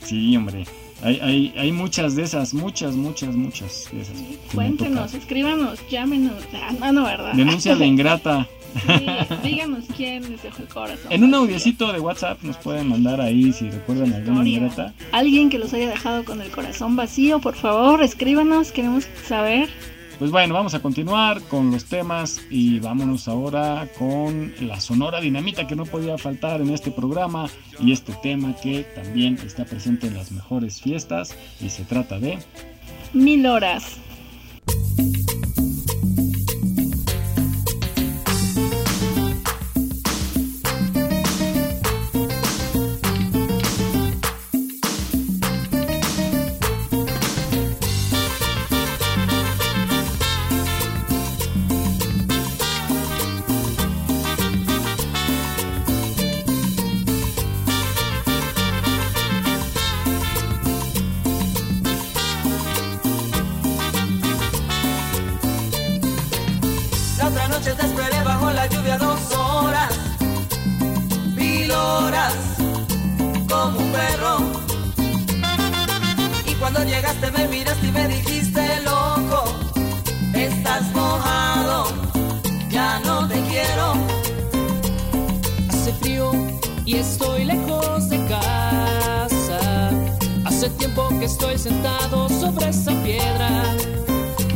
[0.03, 0.65] Sí, hombre.
[1.01, 4.15] Hay, hay, hay muchas de esas, muchas, muchas, muchas de esas.
[4.53, 6.35] Cuéntenos, escríbanos, llámenos.
[6.53, 7.33] Ah, no, no, ¿verdad?
[7.33, 8.47] Denuncia la ingrata.
[8.85, 9.04] Sí,
[9.45, 11.11] díganos quién les dejó el corazón.
[11.11, 14.93] En un audiocito de WhatsApp nos pueden mandar ahí si recuerdan alguna ingrata.
[15.11, 19.69] Alguien que los haya dejado con el corazón vacío, por favor, escríbanos, queremos saber.
[20.17, 25.67] Pues bueno, vamos a continuar con los temas y vámonos ahora con la Sonora Dinamita
[25.67, 27.49] que no podía faltar en este programa
[27.81, 32.39] y este tema que también está presente en las mejores fiestas y se trata de
[33.11, 33.97] Mil horas.
[90.95, 93.49] Tiempo que estoy sentado sobre esa piedra.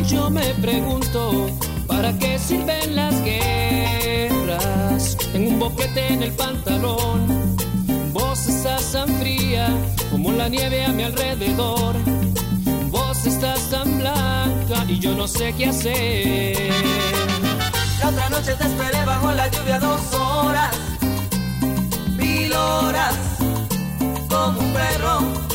[0.07, 1.47] Yo me pregunto,
[1.87, 5.17] ¿para qué sirven las guerras?
[5.33, 7.57] Tengo un boquete en el pantalón.
[8.13, 9.67] Vos estás tan fría
[10.11, 11.95] como la nieve a mi alrededor.
[12.89, 16.71] Vos estás tan blanca y yo no sé qué hacer.
[17.99, 20.73] La otra noche te esperé bajo la lluvia dos horas,
[22.17, 23.15] mil horas,
[24.29, 25.48] como un perro.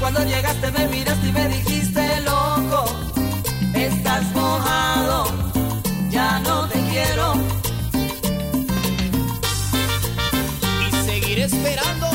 [0.00, 2.84] Cuando llegaste me miraste y me dijiste, loco,
[3.74, 5.26] estás mojado,
[6.08, 7.34] ya no te quiero.
[10.86, 12.07] Y seguiré esperando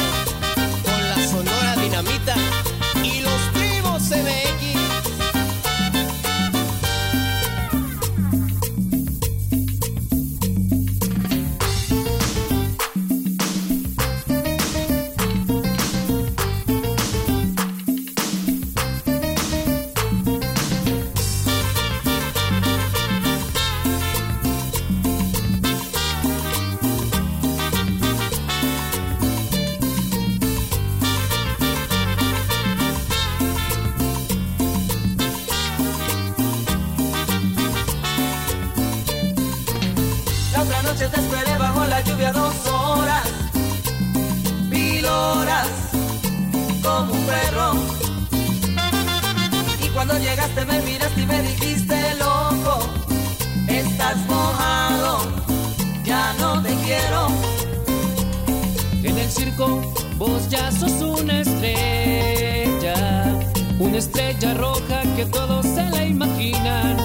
[63.94, 66.98] una estrella roja que todos se la imaginan.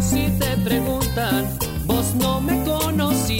[0.00, 1.48] Si te preguntan,
[1.86, 3.38] vos no me conocías.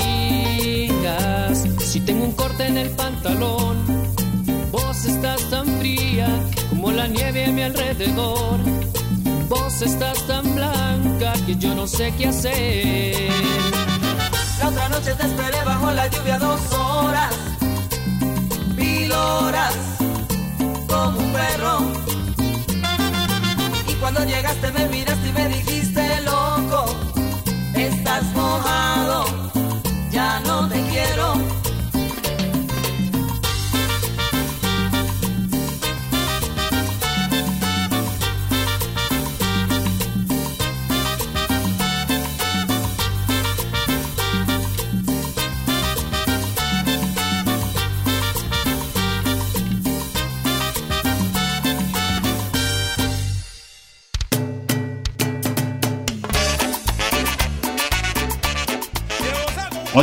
[1.80, 3.78] Si tengo un corte en el pantalón,
[4.70, 6.28] vos estás tan fría
[6.70, 8.60] como la nieve a mi alrededor.
[9.48, 13.32] Vos estás tan blanca que yo no sé qué hacer.
[14.60, 17.34] La otra noche te esperé bajo la lluvia dos horas,
[18.76, 19.74] mil horas,
[20.86, 22.21] como un perro.
[24.14, 25.71] Cuando llegaste me miraste y me dijiste,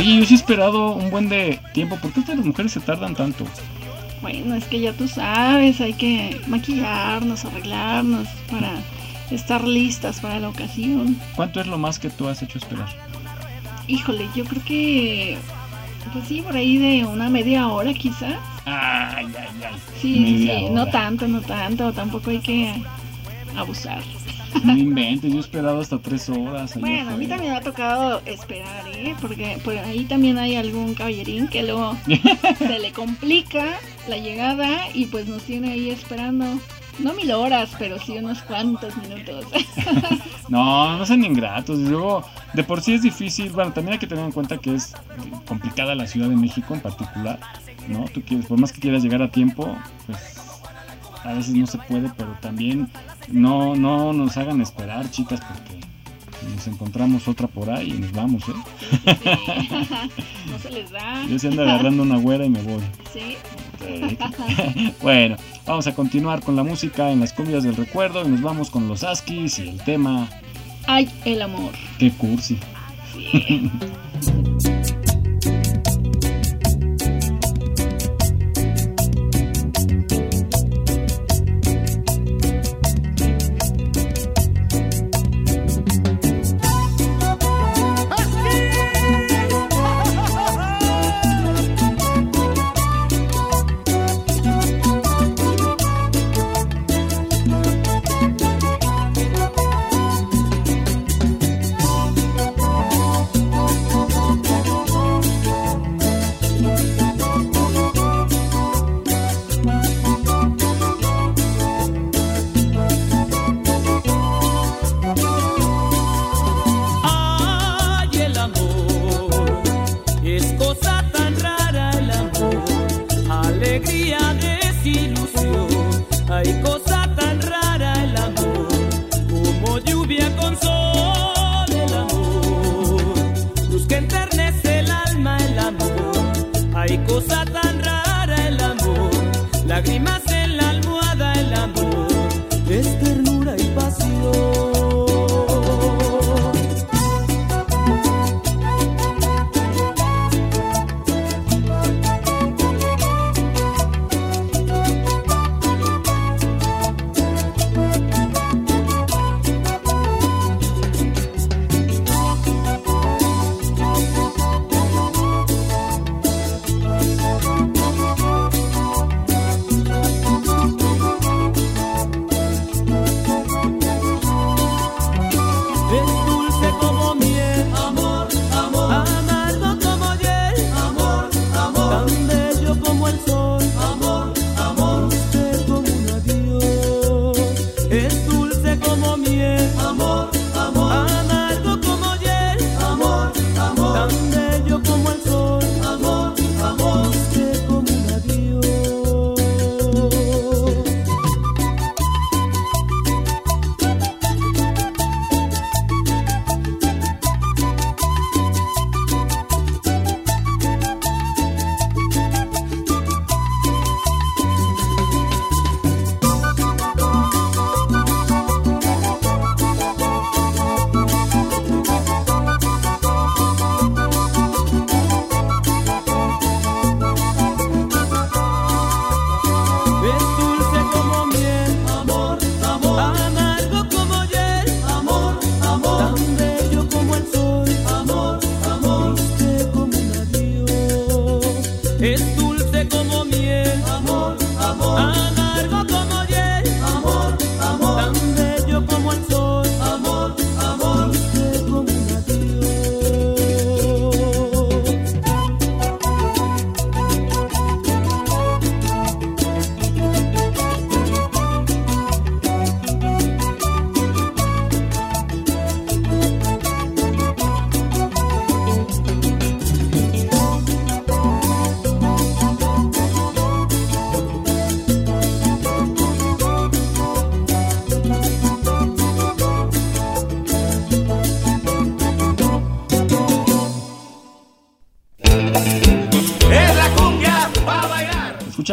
[0.00, 1.96] Oye, yo sí he esperado un buen de tiempo.
[1.96, 3.44] ¿Por qué ustedes las mujeres se tardan tanto?
[4.22, 8.70] Bueno, es que ya tú sabes, hay que maquillarnos, arreglarnos para
[9.30, 11.18] estar listas para la ocasión.
[11.36, 12.88] ¿Cuánto es lo más que tú has hecho esperar?
[13.88, 15.36] Híjole, yo creo que,
[16.14, 18.36] pues sí, por ahí de una media hora quizás.
[18.64, 19.74] Ay, ay, ay.
[20.00, 20.74] Sí, sí, Media sí, hora.
[20.74, 22.72] no tanto, no tanto, tampoco hay que
[23.54, 24.02] abusar.
[24.64, 26.78] No inventes, yo he esperado hasta tres horas.
[26.78, 29.14] Bueno, a mí también me ha tocado esperar, ¿eh?
[29.20, 31.96] Porque por ahí también hay algún caballerín que luego
[32.58, 33.78] se le complica
[34.08, 36.46] la llegada y pues nos tiene ahí esperando.
[36.98, 39.46] No mil horas, pero sí unos cuantos minutos.
[40.48, 41.78] No, no sean ingratos.
[41.78, 42.24] Luego,
[42.54, 43.50] de por sí es difícil.
[43.50, 44.94] Bueno, también hay que tener en cuenta que es
[45.46, 47.38] complicada la Ciudad de México en particular.
[47.86, 48.04] ¿No?
[48.12, 50.18] Tú quieres, por más que quieras llegar a tiempo, pues
[51.24, 52.88] a veces no se puede, pero también
[53.28, 55.80] no, no nos hagan esperar, chicas, porque
[56.54, 59.16] nos encontramos otra por ahí y nos vamos, ¿eh?
[60.50, 61.26] no se les da.
[61.26, 62.82] Yo se ando agarrando una güera y me voy.
[63.12, 63.36] Sí.
[65.00, 68.70] Bueno, vamos a continuar con la música en las cumbias del recuerdo y nos vamos
[68.70, 70.28] con los Askis y el tema
[70.86, 71.72] Ay, el amor.
[71.98, 72.58] Qué cursi.
[73.12, 73.70] Sí.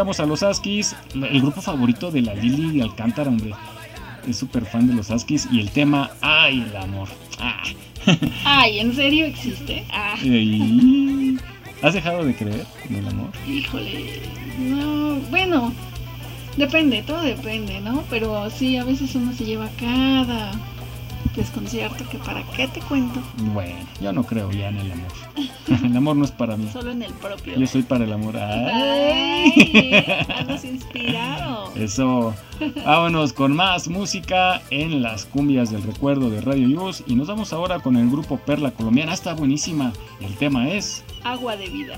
[0.10, 3.52] Escuchamos a los Askis, el grupo favorito de la Lili Alcántara, hombre.
[4.26, 7.10] Es súper fan de los Askis y el tema Ay, el amor.
[7.42, 7.62] Ah.
[8.46, 9.84] Ay, ¿en serio existe?
[9.92, 11.38] Ah, Y-
[11.82, 13.32] ¿Has dejado de creer en el amor?
[13.46, 14.22] híjole.
[14.60, 15.74] No, bueno,
[16.56, 18.02] depende, todo depende, ¿no?
[18.10, 20.54] Pero sí, a veces uno se lleva cada
[21.36, 23.22] desconcierto que para qué te cuento.
[23.54, 25.12] Bueno, yo no creo ya en el amor.
[25.84, 26.70] El amor no es para mí.
[26.72, 27.58] Solo en el propio.
[27.58, 28.36] Yo soy para el amor.
[28.38, 30.04] Ay.
[30.38, 31.72] Andas inspirado.
[31.76, 32.34] Eso.
[32.86, 37.04] Vámonos con más música en las cumbias del recuerdo de Radio Yus.
[37.08, 39.14] Y nos vamos ahora con el grupo Perla Colombiana.
[39.14, 39.94] Está buenísima.
[40.20, 41.04] El tema es.
[41.24, 41.98] Agua de vida.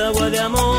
[0.00, 0.69] Agua de amor.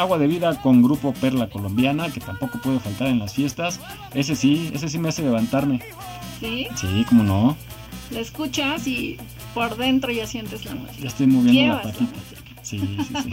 [0.00, 3.80] Agua de Vida con Grupo Perla Colombiana, que tampoco puede faltar en las fiestas.
[4.14, 5.80] Ese sí, ese sí me hace levantarme.
[6.40, 6.66] ¿Sí?
[6.74, 7.56] Sí, como no.
[8.10, 9.18] La escuchas y
[9.54, 11.00] por dentro ya sientes la música.
[11.00, 12.18] Ya estoy moviendo la patita.
[12.62, 13.30] Sí, sí, sí.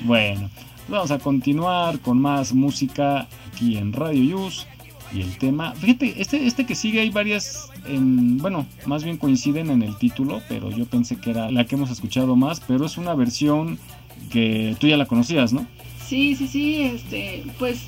[0.04, 0.50] bueno,
[0.88, 4.66] vamos a continuar con más música aquí en Radio Yus.
[5.12, 9.70] Y el tema, fíjate, este, este que sigue hay varias, en, bueno, más bien coinciden
[9.70, 12.98] en el título, pero yo pensé que era la que hemos escuchado más, pero es
[12.98, 13.78] una versión
[14.30, 15.66] que tú ya la conocías, ¿no?
[16.06, 17.80] Sí, sí, sí, este, pues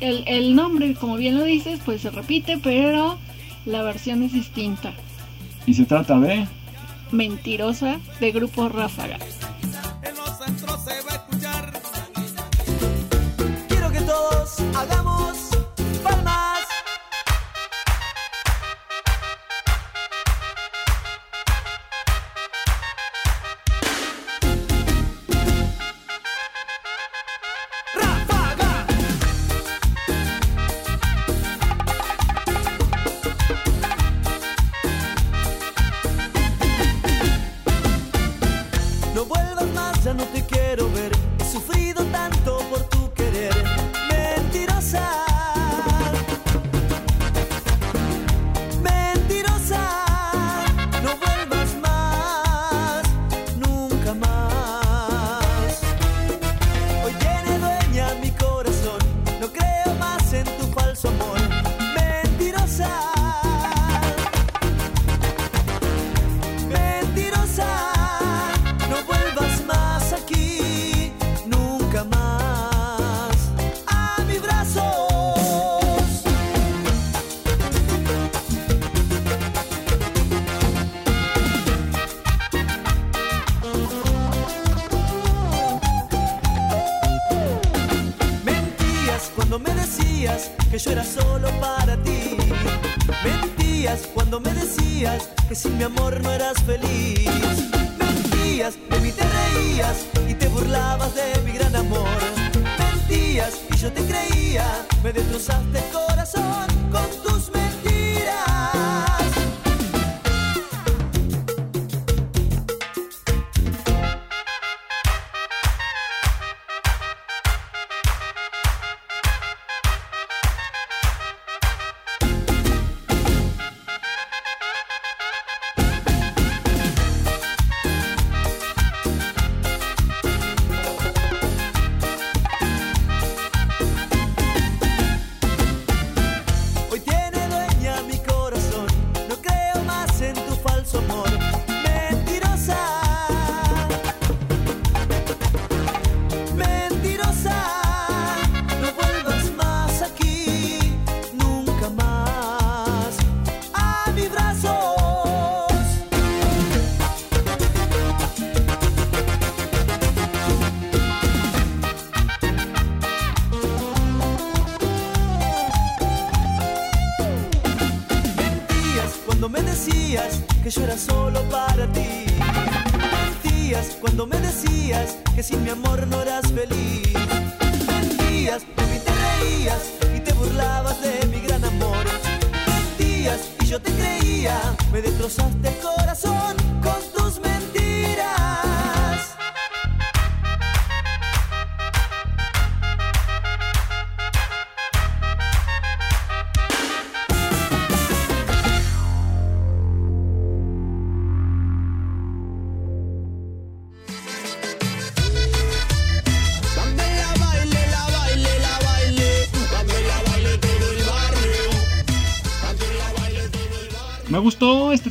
[0.00, 3.18] el, el nombre, como bien lo dices, pues se repite, pero
[3.64, 4.92] la versión es distinta.
[5.66, 6.46] Y se trata de...
[7.12, 9.18] Mentirosa de Grupo Ráfaga.
[13.68, 15.43] Quiero que todos hagamos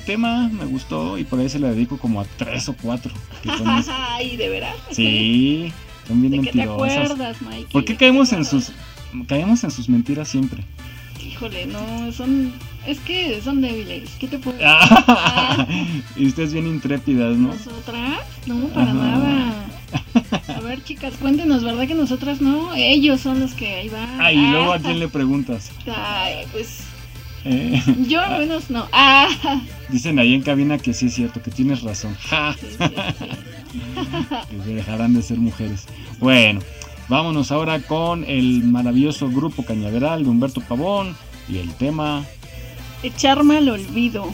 [0.06, 3.14] tema, me gustó y por ahí se la dedico como a tres o cuatro.
[3.89, 4.76] Ay, de veras.
[4.91, 5.72] Sí,
[6.08, 6.78] también ¿De mentirosas.
[6.78, 7.66] Qué te acuerdas, Mikey?
[7.66, 8.72] ¿Por qué caemos en sus
[9.28, 10.64] caemos en sus mentiras siempre?
[11.24, 12.54] Híjole, no, son
[12.86, 14.10] es que son débiles.
[14.20, 14.58] ¿Qué te puedo
[16.16, 17.49] Y ustedes bien intrépidas, ¿no?
[17.49, 18.20] ¿Nosotras?
[18.45, 19.54] No, para nada.
[20.47, 22.74] A ver, chicas, cuéntenos, ¿verdad que nosotras no?
[22.76, 24.20] Ellos son los que ahí van.
[24.20, 25.72] Ay, y luego a ah, quién le preguntas.
[25.88, 26.84] Ay, pues
[28.08, 28.88] yo al menos no.
[28.91, 29.62] Ah.
[29.89, 32.16] Dicen ahí en cabina que sí es cierto, que tienes razón.
[32.30, 32.56] Ja.
[34.66, 35.88] Dejarán de ser mujeres.
[36.20, 36.62] Bueno,
[37.10, 41.16] vámonos ahora con el maravilloso grupo Cañaveral de Humberto Pavón
[41.50, 42.24] y el tema...
[43.04, 44.32] Echarme al olvido.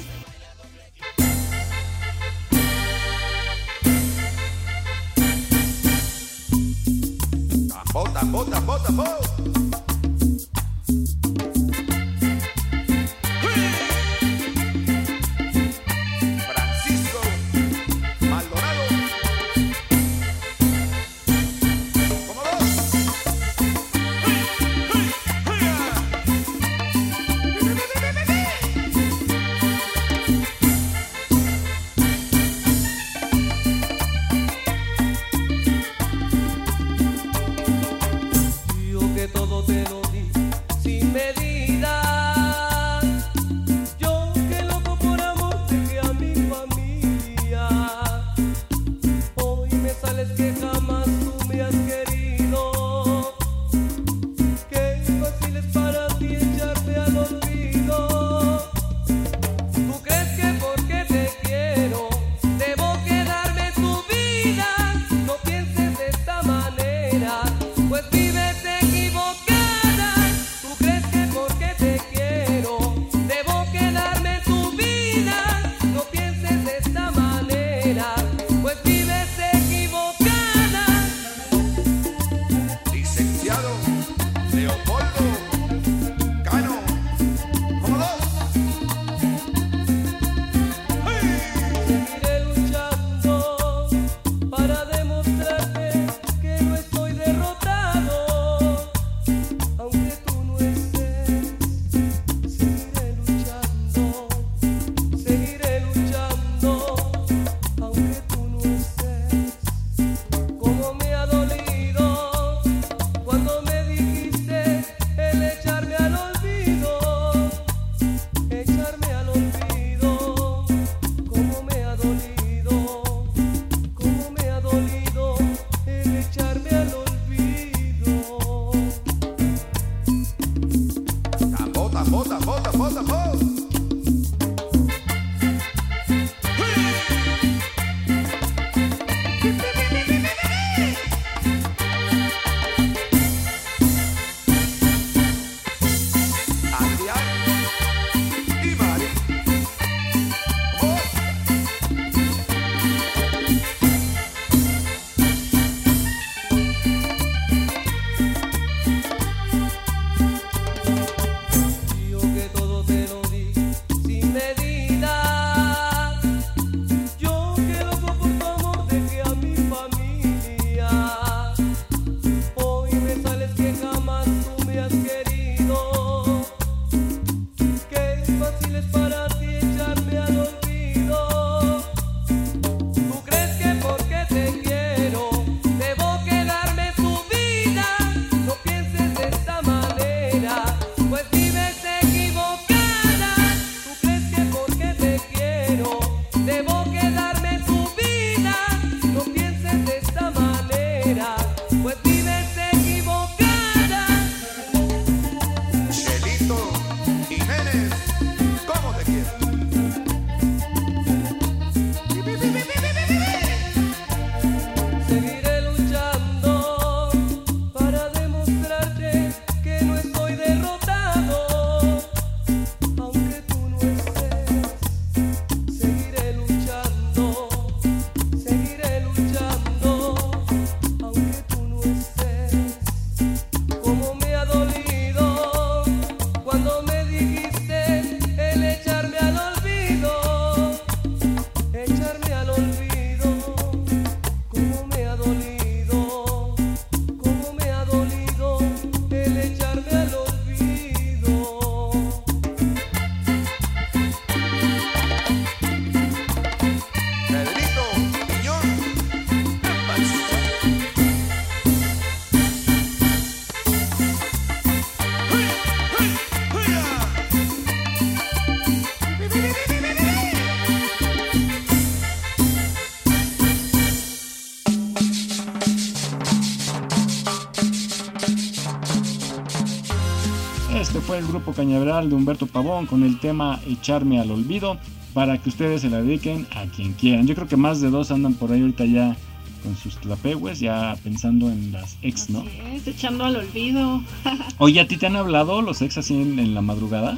[281.60, 284.77] Cañaveral de Humberto Pavón con el tema Echarme al Olvido
[285.14, 287.27] para que ustedes se la dediquen a quien quieran.
[287.27, 289.18] Yo creo que más de dos andan por ahí ahorita ya
[289.61, 292.40] con sus tlapehues, ya pensando en las ex, ¿no?
[292.40, 294.02] Así es, echando al olvido.
[294.57, 297.18] Oye, ¿a ti te han hablado los ex así en, en la madrugada?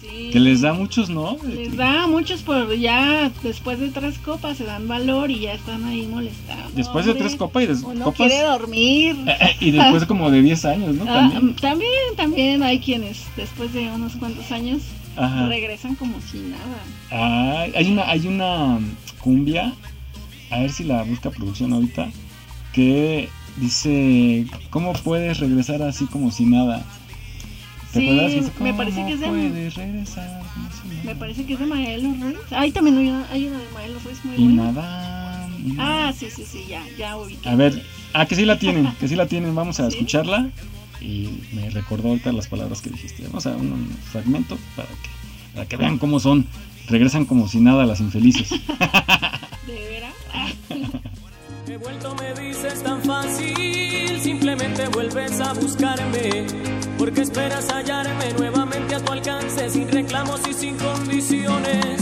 [0.00, 0.30] Sí.
[0.32, 1.36] Que les da muchos, ¿no?
[1.46, 5.84] Les da muchos por ya después de tres copas se dan valor y ya están
[5.84, 6.61] ahí molestando.
[6.74, 8.16] Después de tres copas y des- Uno copas.
[8.28, 9.16] quiere dormir.
[9.60, 11.04] Y después como de 10 años, ¿no?
[11.04, 11.56] Ah, También.
[11.56, 14.82] también, también hay quienes después de unos cuantos años
[15.16, 15.46] Ajá.
[15.48, 16.78] regresan como si nada.
[17.10, 18.78] Ah, hay una, hay una
[19.20, 19.72] cumbia,
[20.50, 22.08] a ver si la busca producción ahorita,
[22.72, 23.28] que
[23.58, 26.82] dice, ¿cómo puedes regresar así como si nada?
[27.92, 28.32] ¿Te Sí, acuerdas?
[28.34, 31.58] Me "¿Cómo parece que es de- puedes regresar como si nada?" Me parece que es
[31.60, 32.36] de Maelo Ruiz.
[32.52, 34.72] Ahí también hay una, hay una de Maelo Ruiz muy Y buena.
[34.72, 35.21] nada.
[35.78, 37.48] Ah, sí, sí, sí, ya, ya ubiqué.
[37.48, 37.82] A ver,
[38.12, 40.50] ah, que sí la tienen, que sí la tienen, vamos a escucharla.
[41.00, 43.24] Y me recordó ahorita las palabras que dijiste.
[43.24, 45.08] Vamos a un, un fragmento para que,
[45.54, 46.46] para que vean cómo son.
[46.88, 48.50] Regresan como si nada las infelices.
[49.66, 50.14] ¿De veras?
[51.68, 56.46] He vuelto, me dices tan fácil, simplemente vuelves a buscarme.
[56.98, 62.01] Porque esperas hallarme nuevamente a tu alcance, sin reclamos y sin condiciones.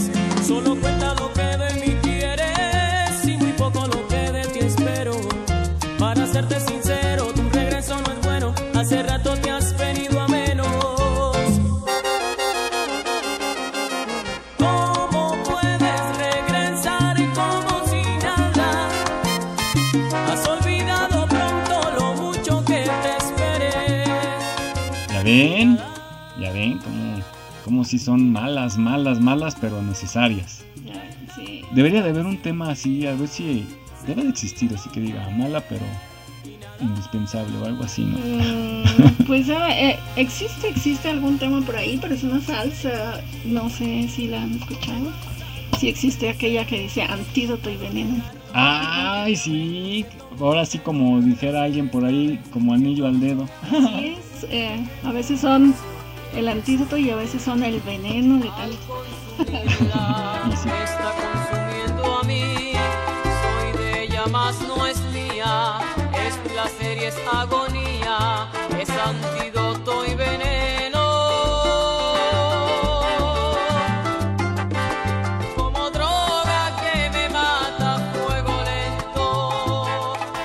[27.91, 30.65] Si son malas, malas, malas, pero necesarias.
[31.35, 31.63] Sí.
[31.73, 33.67] Debería de haber un tema así, a ver si
[34.07, 35.85] debe de existir, así que diga mala, pero
[36.81, 38.17] indispensable o algo así, ¿no?
[38.17, 43.21] Mm, pues ah, eh, existe, existe algún tema por ahí, pero es una salsa.
[43.45, 45.11] No sé si la han escuchado.
[45.81, 48.23] Si existe aquella que dice antídoto y veneno.
[48.53, 50.07] Ay, sí.
[50.39, 53.49] Ahora sí, como dijera alguien por ahí, como anillo al dedo.
[53.63, 54.47] Así es.
[54.49, 55.75] eh, a veces son
[56.35, 58.77] el antídoto y a veces son el veneno de tal.
[59.51, 62.73] Me está consumiendo a mí.
[63.43, 65.79] Soy de ella, más no es mía.
[66.27, 68.49] Es placer y es agonía.
[68.79, 69.50] Es antídoto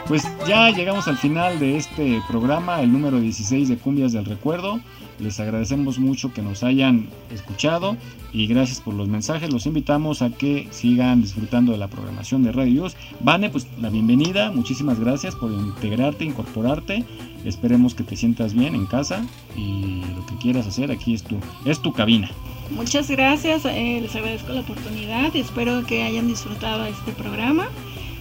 [0.07, 4.79] Pues ya llegamos al final de este programa, el número 16 de Cumbias del Recuerdo.
[5.17, 7.97] Les agradecemos mucho que nos hayan escuchado
[8.31, 9.51] y gracias por los mensajes.
[9.51, 12.95] Los invitamos a que sigan disfrutando de la programación de Radio Yus.
[13.21, 17.03] Vane, pues la bienvenida, muchísimas gracias por integrarte, incorporarte.
[17.43, 19.25] Esperemos que te sientas bien en casa
[19.57, 22.29] y lo que quieras hacer aquí es tu, es tu cabina.
[22.69, 27.69] Muchas gracias, eh, les agradezco la oportunidad espero que hayan disfrutado este programa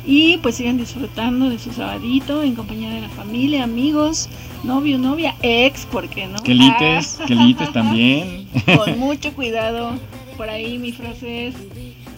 [0.07, 4.29] y pues sigan disfrutando de su sabadito en compañía de la familia, amigos,
[4.63, 6.43] novio, novia, ex, ¿por qué no?
[6.43, 7.25] Quelites, Ah.
[7.27, 8.47] quelites también.
[8.77, 9.93] Con mucho cuidado,
[10.37, 11.55] por ahí mi frase es,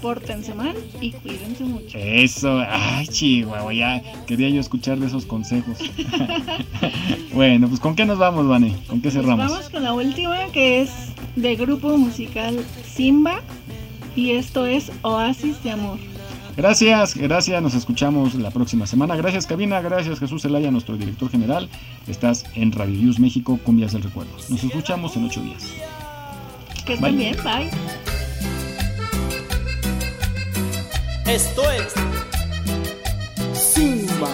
[0.03, 1.97] pórtense mal y cuídense mucho.
[1.99, 5.79] Eso, ay chihuahua, ya quería yo escuchar de esos consejos.
[7.33, 8.75] bueno, pues ¿con qué nos vamos, Vane?
[8.89, 9.51] ¿Con qué cerramos?
[9.51, 10.91] Vamos con la última que es
[11.37, 13.41] de grupo musical Simba
[14.15, 15.99] y esto es Oasis de Amor.
[16.57, 19.15] Gracias, gracias, nos escuchamos la próxima semana.
[19.15, 21.69] Gracias Cabina, gracias Jesús Zelaya, nuestro director general.
[22.09, 24.33] Estás en Radio News México, Cumbias del Recuerdo.
[24.49, 25.65] Nos escuchamos en ocho días.
[26.87, 27.33] Que estén Bye.
[27.33, 27.71] bien, bye.
[31.27, 31.93] Esto es
[33.53, 34.31] Simba.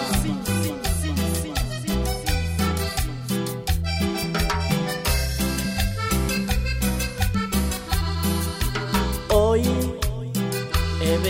[9.29, 9.72] Hoy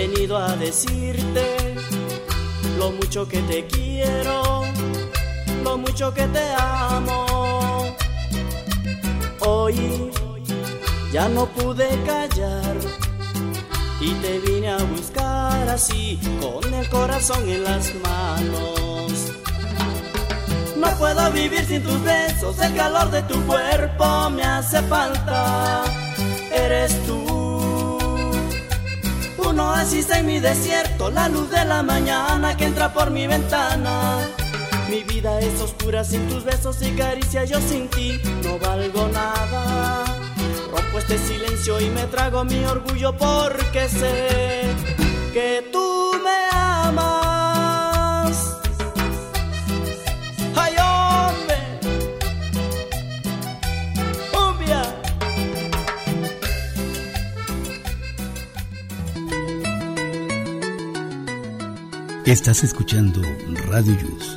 [0.07, 1.75] venido a decirte
[2.77, 4.63] lo mucho que te quiero,
[5.63, 7.25] lo mucho que te amo.
[9.39, 10.11] Hoy
[11.13, 12.75] ya no pude callar
[14.01, 19.11] y te vine a buscar así con el corazón en las manos.
[20.75, 25.83] No puedo vivir sin tus besos, el calor de tu cuerpo me hace falta.
[26.51, 27.32] Eres tú,
[29.53, 34.17] un oasis en mi desierto, la luz de la mañana que entra por mi ventana.
[34.89, 40.05] Mi vida es oscura sin tus besos y caricias, yo sin ti no valgo nada.
[40.71, 44.63] Rompo este silencio y me trago mi orgullo porque sé
[45.33, 45.92] que tú
[62.33, 63.21] Estás escuchando
[63.67, 64.35] Radio Yus,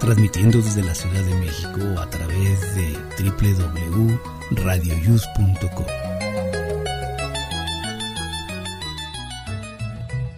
[0.00, 2.92] transmitiendo desde la Ciudad de México a través de
[3.24, 5.86] www.radioyus.com.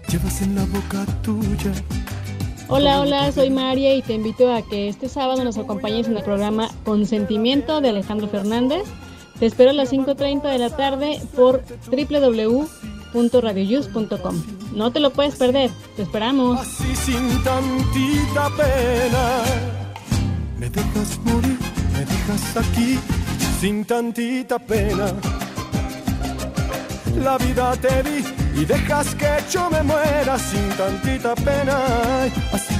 [0.09, 1.73] Llevas en la boca tuya.
[2.69, 6.23] Hola, hola, soy María y te invito a que este sábado nos acompañes en el
[6.23, 8.85] programa Consentimiento de Alejandro Fernández.
[9.41, 11.65] Te espero a las 5.30 de la tarde por
[13.13, 14.43] www.radioyus.com.
[14.75, 16.61] No te lo puedes perder, te esperamos.
[16.61, 19.43] Así sin tantita pena.
[20.59, 21.59] Me dejas morir,
[21.93, 22.99] me dejas aquí
[23.61, 25.13] sin tantita pena.
[27.23, 28.25] La vida te di
[28.55, 31.79] y dejas que yo me muera sin tantita pena.
[32.53, 32.80] Así